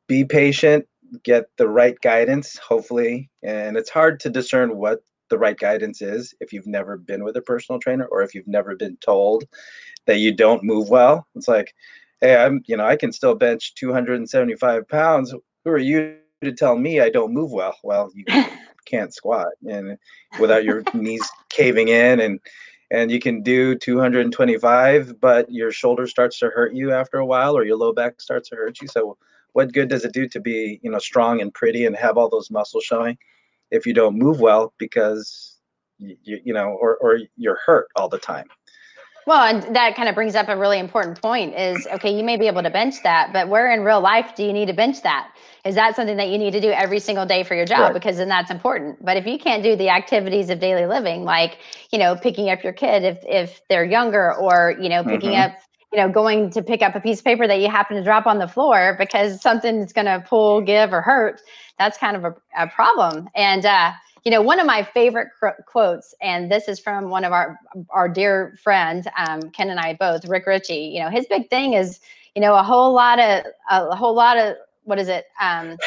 [0.07, 0.87] be patient
[1.23, 3.29] get the right guidance, hopefully.
[3.43, 7.35] And it's hard to discern what the right guidance is if you've never been with
[7.37, 9.43] a personal trainer or if you've never been told
[10.05, 11.27] that you don't move well.
[11.35, 11.73] It's like,
[12.21, 15.33] hey, I'm, you know, I can still bench 275 pounds.
[15.65, 17.75] Who are you to tell me I don't move well?
[17.83, 18.23] Well, you
[18.87, 19.97] can't squat and
[20.39, 22.39] without your knees caving in and
[22.89, 27.57] and you can do 225 but your shoulder starts to hurt you after a while
[27.57, 29.17] or your low back starts to hurt you so
[29.57, 32.29] what good does it do to be you know strong and pretty and have all
[32.29, 33.17] those muscles showing
[33.71, 35.57] if you don't move well because
[35.97, 38.45] you, you know or, or you're hurt all the time
[39.25, 42.37] well, and that kind of brings up a really important point is okay, you may
[42.37, 45.01] be able to bench that, but where in real life do you need to bench
[45.01, 45.35] that?
[45.65, 47.79] Is that something that you need to do every single day for your job?
[47.79, 47.93] Right.
[47.93, 49.03] Because then that's important.
[49.03, 51.57] But if you can't do the activities of daily living, like,
[51.91, 55.51] you know, picking up your kid if if they're younger or, you know, picking mm-hmm.
[55.51, 55.57] up
[55.91, 58.25] you know, going to pick up a piece of paper that you happen to drop
[58.25, 61.41] on the floor because something something's going to pull, give, or hurt,
[61.79, 63.29] that's kind of a, a problem.
[63.35, 63.91] And, uh,
[64.23, 67.57] you know, one of my favorite cr- quotes, and this is from one of our
[67.91, 70.91] our dear friends, um, Ken and I both, Rick Richey.
[70.93, 71.99] You know, his big thing is,
[72.35, 75.25] you know, a whole lot of a, whole lot of what is it?
[75.41, 75.77] Um,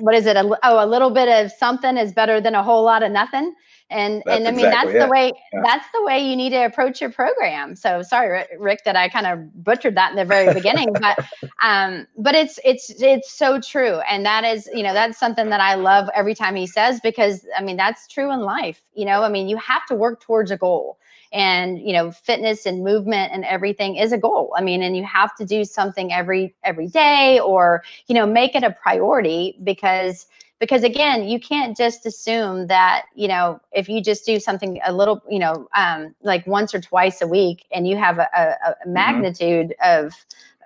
[0.00, 0.36] what is it?
[0.36, 3.54] A, oh, a little bit of something is better than a whole lot of nothing.
[3.90, 5.06] And that's and i mean exactly that's it.
[5.06, 5.60] the way yeah.
[5.62, 7.76] that's the way you need to approach your program.
[7.76, 11.18] So sorry rick that i kind of butchered that in the very beginning but
[11.62, 14.00] um but it's it's it's so true.
[14.08, 17.46] And that is you know that's something that i love every time he says because
[17.58, 19.22] i mean that's true in life you know?
[19.22, 20.98] I mean you have to work towards a goal.
[21.32, 24.54] And you know fitness and movement and everything is a goal.
[24.56, 28.54] I mean and you have to do something every every day or you know make
[28.54, 30.26] it a priority because
[30.64, 34.92] because again you can't just assume that you know if you just do something a
[34.92, 38.42] little you know um, like once or twice a week and you have a, a,
[38.42, 38.92] a mm-hmm.
[38.92, 40.06] magnitude mm-hmm.
[40.06, 40.14] of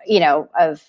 [0.07, 0.83] you know of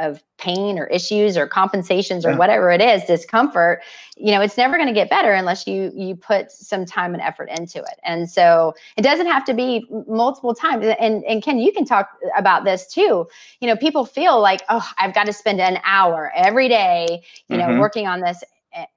[0.00, 2.36] of pain or issues or compensations or yeah.
[2.36, 3.82] whatever it is discomfort
[4.16, 7.22] you know it's never going to get better unless you you put some time and
[7.22, 11.58] effort into it and so it doesn't have to be multiple times and and ken
[11.58, 13.26] you can talk about this too
[13.60, 17.56] you know people feel like oh i've got to spend an hour every day you
[17.56, 17.80] know mm-hmm.
[17.80, 18.42] working on this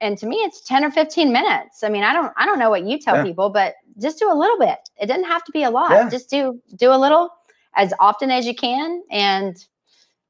[0.00, 2.70] and to me it's 10 or 15 minutes i mean i don't i don't know
[2.70, 3.24] what you tell yeah.
[3.24, 6.08] people but just do a little bit it doesn't have to be a lot yeah.
[6.08, 7.30] just do do a little
[7.76, 9.66] as often as you can and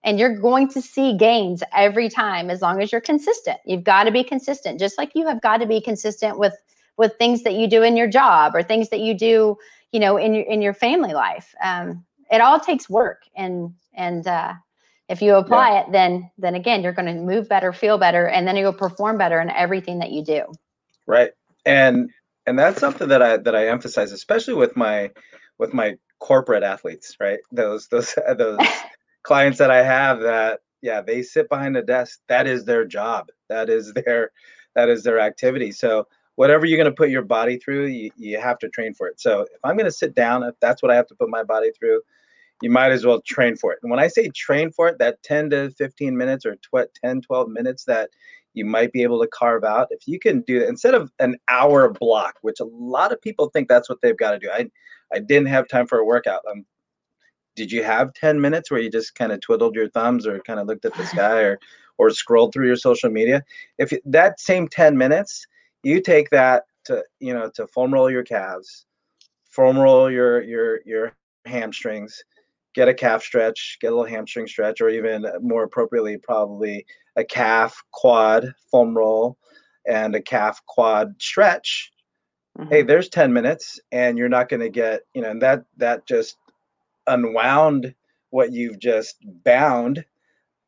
[0.05, 3.59] and you're going to see gains every time as long as you're consistent.
[3.65, 6.55] You've got to be consistent just like you have got to be consistent with
[6.97, 9.57] with things that you do in your job or things that you do
[9.91, 11.55] you know in your in your family life.
[11.63, 14.55] Um, it all takes work and and uh,
[15.09, 15.81] if you apply yeah.
[15.81, 19.19] it then then again you're going to move better feel better and then you'll perform
[19.19, 20.45] better in everything that you do.
[21.07, 21.33] Right.
[21.65, 22.11] And
[22.47, 25.11] and that's something that i that i emphasize especially with my
[25.57, 27.39] with my corporate athletes right?
[27.51, 28.59] Those those those
[29.25, 32.21] clients that I have that yeah, they sit behind a desk.
[32.29, 33.29] That is their job.
[33.49, 34.31] That is their
[34.77, 35.73] that is their activity.
[35.73, 36.07] So
[36.37, 39.21] whatever you're going to put your body through, you, you have to train for it.
[39.21, 41.43] So if I'm going to sit down, if that's what I have to put my
[41.43, 42.03] body through,
[42.61, 43.79] you might as well train for it.
[43.83, 46.57] And when I say train for it, that 10 to 15 minutes or
[47.03, 48.11] 10, 12 minutes that
[48.53, 51.37] you might be able to carve out, if you can do that instead of an
[51.49, 54.51] hour block, which a lot of people think that's what they've got to do.
[54.51, 54.69] I,
[55.13, 56.43] I didn't have time for a workout.
[56.51, 56.67] I'm
[57.57, 60.61] did you have 10 minutes where you just kind of twiddled your thumbs or kind
[60.61, 61.59] of looked at the sky or
[61.99, 63.43] or scrolled through your social media
[63.79, 65.47] if that same 10 minutes
[65.83, 68.87] you take that to you know to foam roll your calves
[69.45, 71.13] foam roll your your your
[71.47, 72.25] hamstrings
[72.75, 76.85] get a calf stretch get a little hamstring stretch or even more appropriately probably
[77.17, 79.37] a calf quad foam roll
[79.87, 81.93] and a calf quad stretch
[82.59, 82.71] mm-hmm.
[82.71, 86.07] hey there's 10 minutes and you're not going to get you know and that that
[86.07, 86.37] just
[87.07, 87.95] unwound
[88.31, 90.05] what you've just bound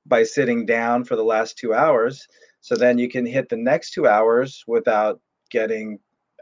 [0.07, 2.29] by sitting down for the last two hours.
[2.61, 5.21] So then you can hit the next two hours without
[5.51, 5.99] getting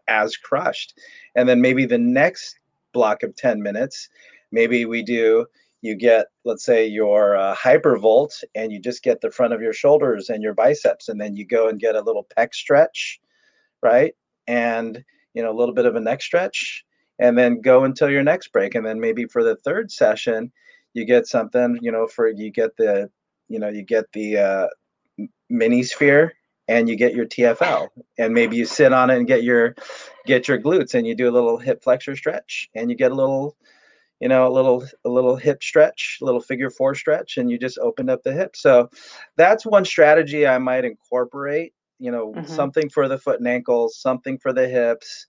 [0.08, 0.98] as crushed.
[1.34, 2.58] And then maybe the next
[2.92, 4.08] block of 10 minutes,
[4.52, 5.46] maybe we do,
[5.80, 9.72] you get, let's say, your uh, hypervolt and you just get the front of your
[9.72, 11.08] shoulders and your biceps.
[11.08, 13.20] And then you go and get a little pec stretch,
[13.82, 14.14] right?
[14.46, 15.04] And,
[15.34, 16.83] you know, a little bit of a neck stretch
[17.18, 18.74] and then go until your next break.
[18.74, 20.52] And then maybe for the third session
[20.94, 23.10] you get something you know for you get the
[23.48, 24.66] you know you get the uh,
[25.50, 26.32] mini sphere
[26.66, 29.74] and you get your TFL and maybe you sit on it and get your
[30.24, 33.14] get your glutes and you do a little hip flexor stretch and you get a
[33.14, 33.56] little
[34.20, 37.58] you know a little a little hip stretch a little figure four stretch and you
[37.58, 38.56] just opened up the hip.
[38.56, 38.88] So
[39.36, 42.46] that's one strategy I might incorporate you know mm-hmm.
[42.46, 45.26] something for the foot and ankles something for the hips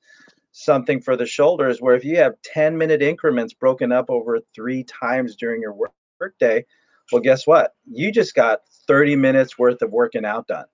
[0.58, 4.86] something for the shoulders where if you have 10 minute increments broken up over three
[4.86, 5.92] times during your work,
[6.22, 6.64] work day
[7.12, 7.74] well guess what?
[7.86, 10.66] You just got 30 minutes worth of working out done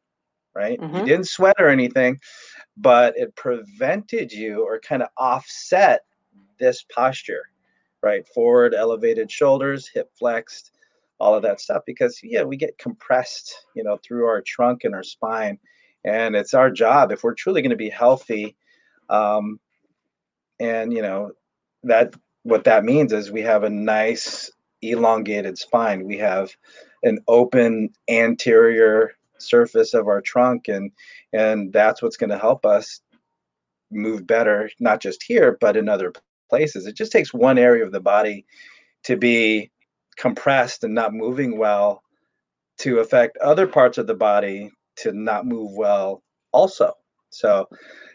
[0.53, 0.79] right?
[0.79, 0.97] Mm-hmm.
[0.97, 2.19] you didn't sweat or anything
[2.77, 6.01] but it prevented you or kind of offset
[6.59, 7.43] this posture
[8.03, 8.27] right?
[8.27, 10.73] Forward elevated shoulders hip flexed
[11.19, 14.93] all of that stuff because yeah we get compressed you know through our trunk and
[14.93, 15.57] our spine
[16.05, 18.55] and it's our job if we're truly going to be healthy
[19.09, 19.59] um,
[20.61, 21.31] and you know
[21.83, 24.49] that what that means is we have a nice
[24.81, 26.05] elongated spine.
[26.05, 26.55] We have
[27.03, 30.91] an open anterior surface of our trunk and
[31.33, 33.01] and that's what's going to help us
[33.89, 36.13] move better not just here but in other
[36.49, 36.85] places.
[36.85, 38.45] It just takes one area of the body
[39.03, 39.71] to be
[40.15, 42.03] compressed and not moving well
[42.79, 46.21] to affect other parts of the body to not move well
[46.51, 46.93] also.
[47.31, 47.67] So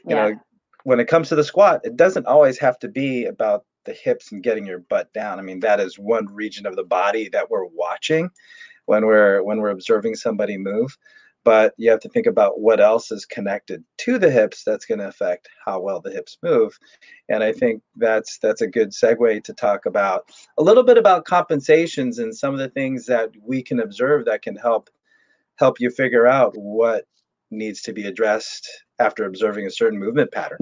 [0.05, 0.29] you yeah.
[0.29, 0.41] know
[0.87, 4.31] when it comes to the squat, it doesn't always have to be about the hips
[4.31, 5.41] and getting your butt down.
[5.41, 8.31] I mean, that is one region of the body that we're watching
[8.85, 10.97] when we're when we're observing somebody move.
[11.43, 15.01] But you have to think about what else is connected to the hips that's going
[15.01, 16.79] to affect how well the hips move.
[17.29, 21.25] And I think that's that's a good segue to talk about a little bit about
[21.25, 24.89] compensations and some of the things that we can observe that can help
[25.57, 27.07] help you figure out what
[27.51, 30.61] needs to be addressed after observing a certain movement pattern.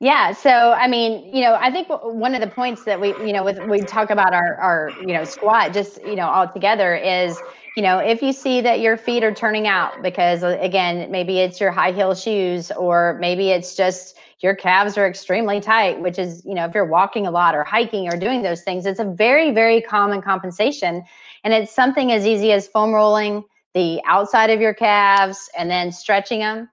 [0.00, 0.32] Yeah.
[0.32, 3.44] So, I mean, you know, I think one of the points that we, you know,
[3.44, 7.42] with we talk about our, our, you know, squat just, you know, all together is,
[7.74, 11.38] you know, if you see that your feet are turning out because uh, again, maybe
[11.38, 16.18] it's your high heel shoes or maybe it's just your calves are extremely tight, which
[16.18, 19.00] is, you know, if you're walking a lot or hiking or doing those things, it's
[19.00, 21.02] a very, very common compensation.
[21.44, 23.44] And it's something as easy as foam rolling
[23.74, 26.68] the outside of your calves and then stretching them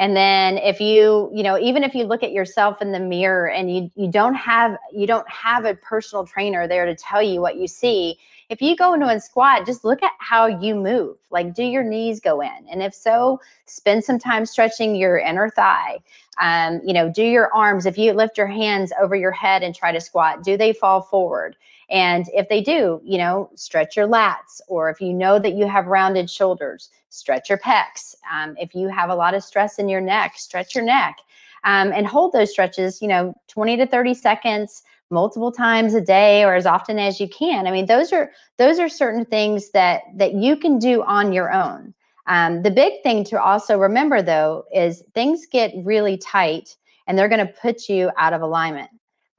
[0.00, 3.48] and then if you you know even if you look at yourself in the mirror
[3.48, 7.40] and you you don't have you don't have a personal trainer there to tell you
[7.40, 11.16] what you see if you go into a squat just look at how you move.
[11.30, 12.66] Like do your knees go in?
[12.68, 15.98] And if so spend some time stretching your inner thigh.
[16.40, 17.86] Um, you know do your arms.
[17.86, 21.02] If you lift your hands over your head and try to squat do they fall
[21.02, 21.56] forward
[21.90, 25.66] and if they do, you know, stretch your lats, or if you know that you
[25.66, 28.14] have rounded shoulders, stretch your pecs.
[28.32, 31.16] Um, if you have a lot of stress in your neck, stretch your neck.
[31.64, 36.44] Um, and hold those stretches, you know, 20 to 30 seconds multiple times a day
[36.44, 37.66] or as often as you can.
[37.66, 41.52] I mean, those are those are certain things that that you can do on your
[41.52, 41.92] own.
[42.26, 46.76] Um, the big thing to also remember though is things get really tight
[47.06, 48.90] and they're going to put you out of alignment.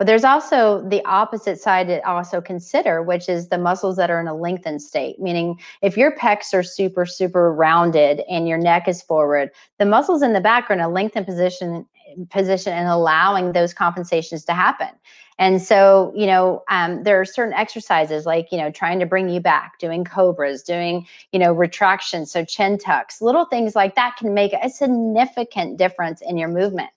[0.01, 4.19] But there's also the opposite side to also consider, which is the muscles that are
[4.19, 5.19] in a lengthened state.
[5.19, 10.23] Meaning, if your pecs are super, super rounded and your neck is forward, the muscles
[10.23, 11.85] in the back are in a lengthened position
[12.31, 14.89] position and allowing those compensations to happen.
[15.37, 19.29] And so, you know, um, there are certain exercises like, you know, trying to bring
[19.29, 24.15] you back, doing cobras, doing, you know, retraction, so chin tucks, little things like that
[24.17, 26.89] can make a significant difference in your movement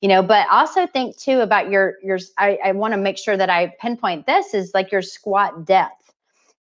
[0.00, 3.36] you know but also think too about your your i, I want to make sure
[3.36, 6.12] that i pinpoint this is like your squat depth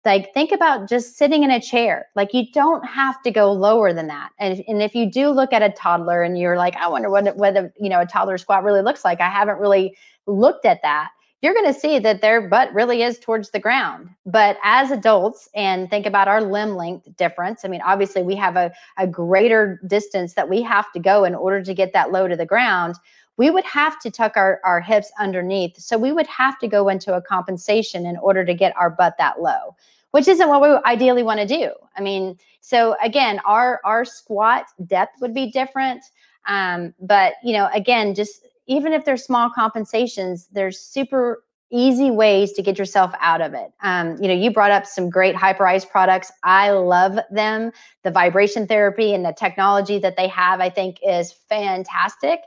[0.04, 3.92] like think about just sitting in a chair like you don't have to go lower
[3.92, 6.88] than that and, and if you do look at a toddler and you're like i
[6.88, 10.64] wonder what whether you know a toddler squat really looks like i haven't really looked
[10.64, 11.10] at that
[11.42, 14.08] you're going to see that their butt really is towards the ground.
[14.24, 18.54] But as adults, and think about our limb length difference, I mean, obviously, we have
[18.54, 22.28] a, a greater distance that we have to go in order to get that low
[22.28, 22.94] to the ground
[23.36, 25.78] we would have to tuck our, our hips underneath.
[25.78, 29.14] So we would have to go into a compensation in order to get our butt
[29.18, 29.74] that low,
[30.10, 31.70] which isn't what we ideally want to do.
[31.96, 36.04] I mean, so again, our our squat depth would be different.
[36.46, 42.52] Um, but you know, again, just even if there's small compensations, there's super easy ways
[42.52, 43.72] to get yourself out of it.
[43.82, 46.30] Um, you know, you brought up some great Hyperice products.
[46.44, 47.72] I love them.
[48.02, 52.40] The vibration therapy and the technology that they have, I think, is fantastic.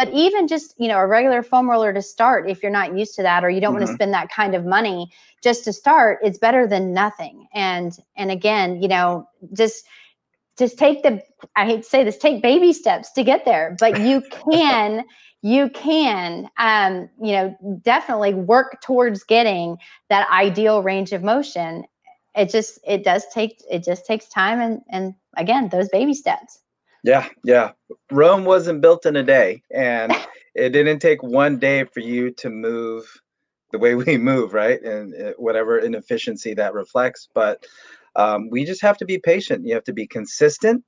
[0.00, 3.14] But even just, you know, a regular foam roller to start, if you're not used
[3.16, 3.80] to that or you don't mm-hmm.
[3.80, 5.10] want to spend that kind of money
[5.42, 7.46] just to start, it's better than nothing.
[7.52, 9.84] And and again, you know, just
[10.58, 11.20] just take the
[11.54, 15.04] I hate to say this, take baby steps to get there, but you can
[15.42, 19.76] you can um, you know definitely work towards getting
[20.08, 21.84] that ideal range of motion
[22.34, 26.60] it just it does take it just takes time and and again those baby steps
[27.02, 27.72] yeah, yeah.
[28.10, 30.12] Rome wasn't built in a day, and
[30.54, 33.04] it didn't take one day for you to move
[33.72, 34.82] the way we move, right?
[34.82, 37.28] And uh, whatever inefficiency that reflects.
[37.34, 37.66] But
[38.16, 39.66] um, we just have to be patient.
[39.66, 40.84] You have to be consistent,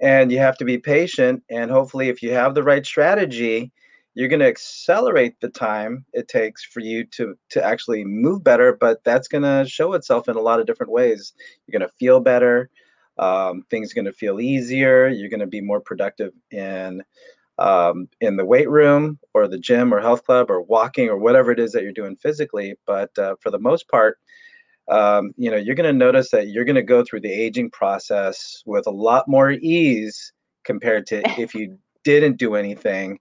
[0.00, 1.42] and you have to be patient.
[1.50, 3.70] And hopefully, if you have the right strategy,
[4.14, 8.74] you're going to accelerate the time it takes for you to to actually move better.
[8.74, 11.32] But that's going to show itself in a lot of different ways.
[11.66, 12.70] You're going to feel better
[13.18, 15.08] um, things are going to feel easier.
[15.08, 17.02] You're going to be more productive in
[17.58, 21.50] um, in the weight room or the gym or health club or walking or whatever
[21.50, 22.74] it is that you're doing physically.
[22.86, 24.18] But uh, for the most part,
[24.88, 27.70] um, you know, you're going to notice that you're going to go through the aging
[27.70, 30.32] process with a lot more ease
[30.64, 33.18] compared to if you didn't do anything.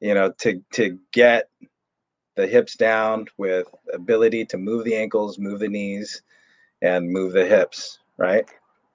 [0.00, 1.48] You know, to to get
[2.36, 6.22] the hips down with ability to move the ankles, move the knees,
[6.82, 7.98] and move the hips.
[8.16, 8.46] Right.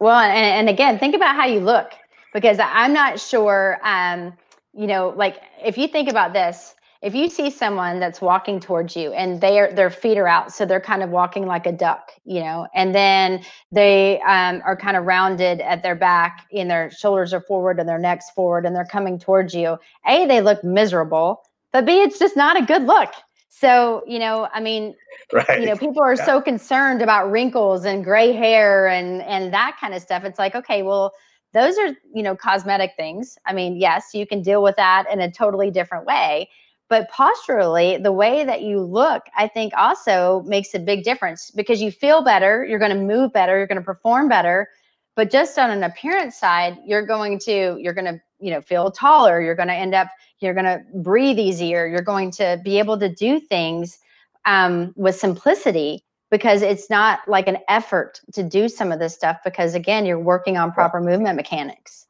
[0.05, 1.89] Well, and, and again, think about how you look
[2.31, 4.37] because I'm not sure, um,
[4.71, 8.95] you know, like if you think about this, if you see someone that's walking towards
[8.95, 12.11] you and their their feet are out, so they're kind of walking like a duck,
[12.23, 16.91] you know, and then they um, are kind of rounded at their back, and their
[16.91, 19.75] shoulders are forward and their necks forward, and they're coming towards you.
[20.05, 21.41] A, they look miserable,
[21.73, 23.09] but B, it's just not a good look.
[23.57, 24.95] So, you know, I mean,
[25.33, 25.61] right.
[25.61, 26.25] you know, people are yeah.
[26.25, 30.25] so concerned about wrinkles and gray hair and and that kind of stuff.
[30.25, 31.13] It's like, okay, well,
[31.53, 33.37] those are, you know, cosmetic things.
[33.45, 36.49] I mean, yes, you can deal with that in a totally different way.
[36.89, 41.81] But posturally, the way that you look, I think also makes a big difference because
[41.81, 44.67] you feel better, you're going to move better, you're going to perform better.
[45.16, 48.91] But just on an appearance side you're going to you're going to you know feel
[48.91, 50.07] taller you're going to end up
[50.39, 53.99] you're going to breathe easier you're going to be able to do things
[54.45, 59.38] um, with simplicity because it's not like an effort to do some of this stuff
[59.43, 62.07] because again you're working on proper movement mechanics.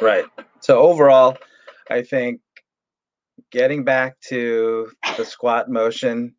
[0.00, 0.24] Right.
[0.60, 1.36] So overall
[1.90, 2.40] i think
[3.50, 6.34] getting back to the squat motion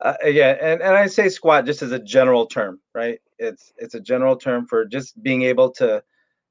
[0.00, 3.94] uh, yeah and, and i say squat just as a general term right it's it's
[3.94, 6.02] a general term for just being able to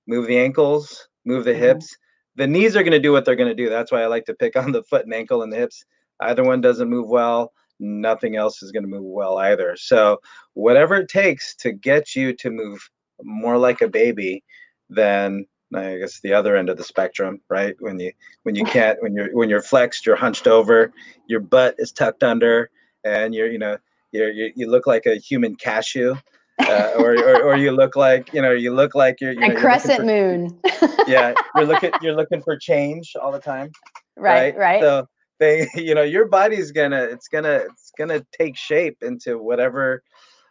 [0.08, 1.62] move the ankles move the mm-hmm.
[1.62, 1.98] hips.
[2.36, 3.70] The knees are going to do what they're going to do.
[3.70, 5.86] That's why i like to pick on the foot and ankle and the hips.
[6.20, 9.76] Either one doesn't move well nothing else is going to move well either.
[9.78, 10.22] So
[10.54, 12.90] whatever it takes to get you to move
[13.24, 14.44] more like a baby
[14.90, 17.76] than I guess the other end of the spectrum, right?
[17.80, 18.12] When you
[18.44, 20.94] when you can't when you're when you're flexed, you're hunched over,
[21.28, 22.70] your butt is tucked under,
[23.04, 23.78] and you're you know
[24.12, 26.16] you're, you you look like a human cashew,
[26.60, 29.56] uh, or, or or you look like you know you look like you're you know,
[29.60, 30.60] crescent for, moon.
[31.08, 33.72] yeah, you're looking you're looking for change all the time.
[34.16, 34.58] Right, right.
[34.58, 34.82] right.
[34.82, 35.08] So
[35.40, 40.02] they you know your body's gonna it's gonna it's gonna take shape into whatever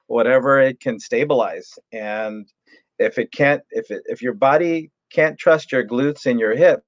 [0.07, 2.47] whatever it can stabilize and
[2.99, 6.83] if it can't if it if your body can't trust your glutes and your hips,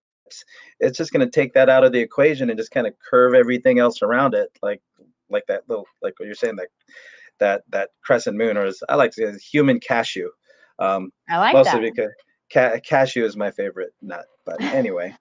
[0.81, 3.35] it's just going to take that out of the equation and just kind of curve
[3.35, 4.83] everything else around it, like
[5.29, 6.69] like that little like what you're saying that
[7.41, 10.29] that that crescent moon, or as I like to say, human cashew.
[10.79, 11.95] Um, I like mostly that.
[11.95, 12.13] because
[12.53, 14.27] ca- cashew is my favorite nut.
[14.45, 15.15] But anyway.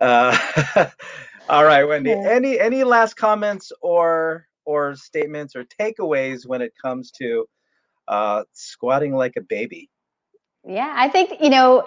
[0.00, 0.36] uh,
[1.48, 2.12] all right, Wendy.
[2.12, 7.46] Any any last comments or or statements or takeaways when it comes to
[8.08, 9.90] uh, squatting like a baby?
[10.64, 11.80] Yeah, I think, you know,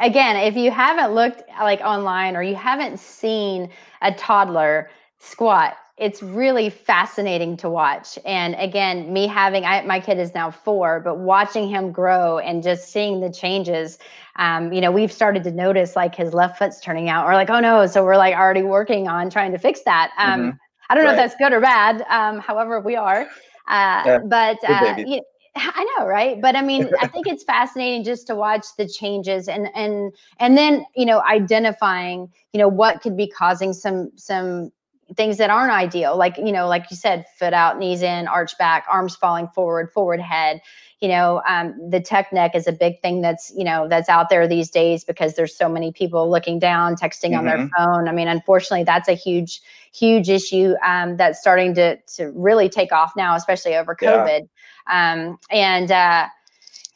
[0.00, 3.70] again, if you haven't looked like online or you haven't seen
[4.02, 8.18] a toddler squat, it's really fascinating to watch.
[8.24, 12.62] And again, me having I, my kid is now four, but watching him grow and
[12.62, 13.98] just seeing the changes,
[14.36, 17.26] um, you know, we've started to notice like his left foot's turning out.
[17.26, 20.12] Or like, oh no, so we're like already working on trying to fix that.
[20.18, 20.56] Um, mm-hmm.
[20.88, 21.18] I don't know right.
[21.18, 22.04] if that's good or bad.
[22.08, 23.22] Um, however, we are.
[23.68, 25.20] Uh, yeah, but uh, you,
[25.56, 26.40] I know, right?
[26.40, 30.56] But I mean, I think it's fascinating just to watch the changes and and and
[30.56, 34.70] then you know identifying you know what could be causing some some
[35.16, 38.56] things that aren't ideal, like you know, like you said, foot out, knees in, arch
[38.58, 40.60] back, arms falling forward, forward head.
[41.00, 44.28] You know, um, the tech neck is a big thing that's you know that's out
[44.28, 47.38] there these days because there's so many people looking down, texting mm-hmm.
[47.38, 47.84] on their mm-hmm.
[47.84, 48.08] phone.
[48.08, 49.60] I mean, unfortunately, that's a huge
[49.92, 54.48] huge issue um, that's starting to to really take off now, especially over COVID.
[54.88, 55.12] Yeah.
[55.12, 56.26] Um, and uh,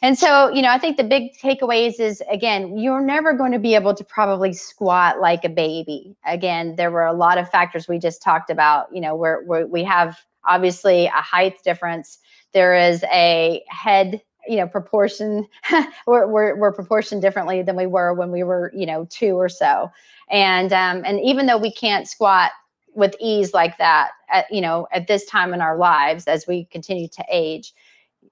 [0.03, 3.59] and so, you know, I think the big takeaways is again, you're never going to
[3.61, 6.17] be able to probably squat like a baby.
[6.27, 8.93] Again, there were a lot of factors we just talked about.
[8.93, 12.19] You know, where, we have obviously a height difference.
[12.53, 15.47] There is a head you know proportion
[16.07, 19.49] we're, we're, we're proportioned differently than we were when we were you know two or
[19.49, 19.89] so
[20.31, 22.51] and um, and even though we can't squat
[22.95, 26.65] with ease like that at, you know at this time in our lives as we
[26.67, 27.73] continue to age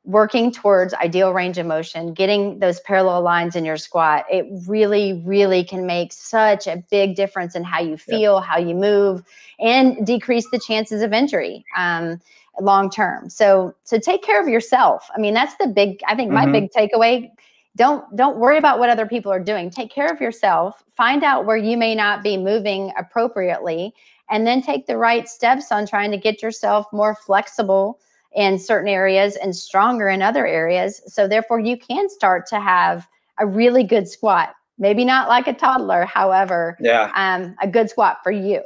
[0.04, 5.22] working towards ideal range of motion getting those parallel lines in your squat it really
[5.26, 8.40] really can make such a big difference in how you feel yeah.
[8.40, 9.22] how you move
[9.58, 12.18] and decrease the chances of injury um,
[12.60, 16.32] long term so so take care of yourself i mean that's the big i think
[16.32, 16.50] mm-hmm.
[16.50, 17.30] my big takeaway
[17.76, 21.44] don't don't worry about what other people are doing take care of yourself find out
[21.44, 23.92] where you may not be moving appropriately
[24.30, 27.98] and then take the right steps on trying to get yourself more flexible
[28.34, 31.02] in certain areas and stronger in other areas.
[31.06, 33.06] So, therefore, you can start to have
[33.38, 34.54] a really good squat.
[34.78, 38.62] Maybe not like a toddler, however, yeah, um, a good squat for you.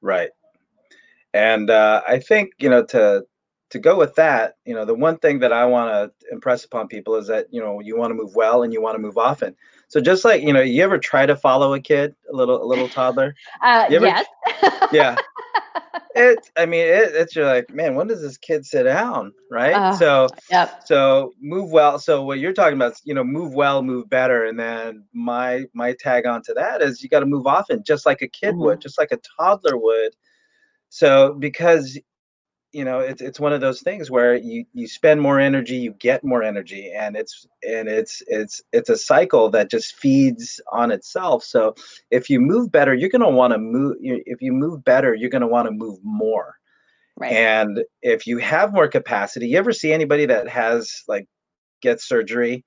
[0.00, 0.30] Right.
[1.34, 3.24] And uh, I think you know to
[3.70, 6.88] to go with that, you know, the one thing that I want to impress upon
[6.88, 9.18] people is that you know you want to move well and you want to move
[9.18, 9.54] often.
[9.88, 12.66] So just like you know, you ever try to follow a kid, a little a
[12.66, 13.34] little toddler?
[13.62, 14.26] Uh, ever, yes.
[14.92, 15.16] yeah.
[16.14, 16.50] It.
[16.56, 19.74] I mean, it, it's you're like, man, when does this kid sit down, right?
[19.74, 20.82] Uh, so, yep.
[20.84, 21.98] So move well.
[21.98, 25.64] So what you're talking about, is, you know, move well, move better, and then my
[25.74, 28.54] my tag on to that is you got to move often, just like a kid
[28.54, 28.62] mm-hmm.
[28.62, 30.14] would, just like a toddler would.
[30.88, 31.98] So because
[32.72, 35.92] you know it's it's one of those things where you you spend more energy you
[35.94, 40.90] get more energy and it's and it's it's it's a cycle that just feeds on
[40.90, 41.42] itself.
[41.44, 41.74] So
[42.10, 45.30] if you move better you're going to want to move if you move better you're
[45.30, 46.56] going to want to move more.
[47.20, 47.32] Right.
[47.32, 51.26] and if you have more capacity you ever see anybody that has like
[51.80, 52.64] get surgery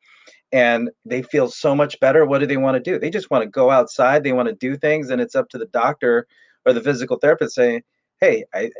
[0.52, 2.26] and they feel so much better?
[2.26, 3.00] What do they want to do?
[3.00, 5.58] They just want to go outside they want to do things and it's up to
[5.58, 6.28] the doctor
[6.66, 7.84] or the physical therapist saying
[8.20, 8.72] hey I,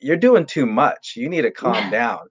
[0.00, 1.14] you're doing too much.
[1.16, 2.28] You need to calm down.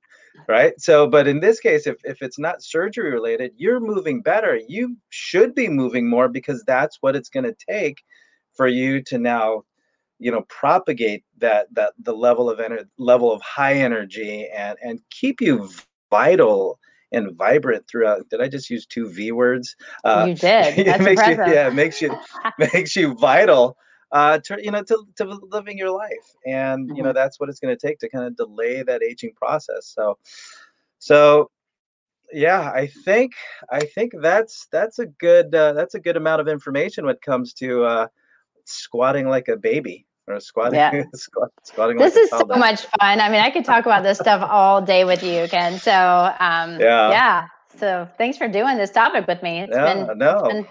[0.48, 0.80] right?
[0.80, 4.60] So but in this case if, if it's not surgery related you're moving better.
[4.68, 8.04] You should be moving more because that's what it's going to take
[8.56, 9.64] for you to now
[10.20, 15.00] you know propagate that that the level of energy level of high energy and and
[15.12, 15.70] keep you
[16.10, 16.80] vital
[17.12, 18.28] and vibrant throughout.
[18.30, 19.76] Did i just use two v words?
[20.04, 20.86] Uh, you did.
[20.86, 22.16] That's makes you, yeah makes you
[22.60, 23.78] makes you vital
[24.12, 26.36] uh to you know to, to living your life.
[26.46, 27.16] And you know mm-hmm.
[27.16, 29.88] that's what it's going to take to kind of delay that aging process.
[29.88, 30.18] So
[31.00, 31.50] so
[32.34, 33.32] yeah i think
[33.72, 37.22] i think that's that's a good uh, that's a good amount of information when it
[37.22, 38.08] comes to uh
[38.66, 41.04] squatting like a baby or squatting yeah.
[41.16, 43.22] squat, squatting this like is so much fun.
[43.22, 45.92] I mean i could talk about this stuff all day with you ken so
[46.40, 47.10] um yeah.
[47.12, 47.48] yeah.
[47.78, 49.62] So thanks for doing this topic with me.
[49.62, 50.40] It's yeah, been, no.
[50.40, 50.68] It's been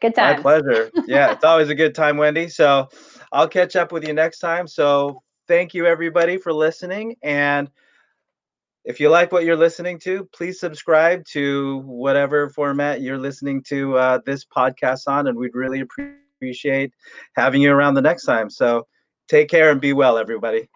[0.00, 0.36] Good time.
[0.36, 0.90] My pleasure.
[1.06, 2.48] Yeah, it's always a good time, Wendy.
[2.48, 2.88] So
[3.32, 4.66] I'll catch up with you next time.
[4.66, 7.16] So thank you, everybody, for listening.
[7.22, 7.70] And
[8.84, 13.96] if you like what you're listening to, please subscribe to whatever format you're listening to
[13.98, 15.26] uh, this podcast on.
[15.26, 16.92] And we'd really appreciate
[17.36, 18.48] having you around the next time.
[18.48, 18.86] So
[19.28, 20.68] take care and be well, everybody.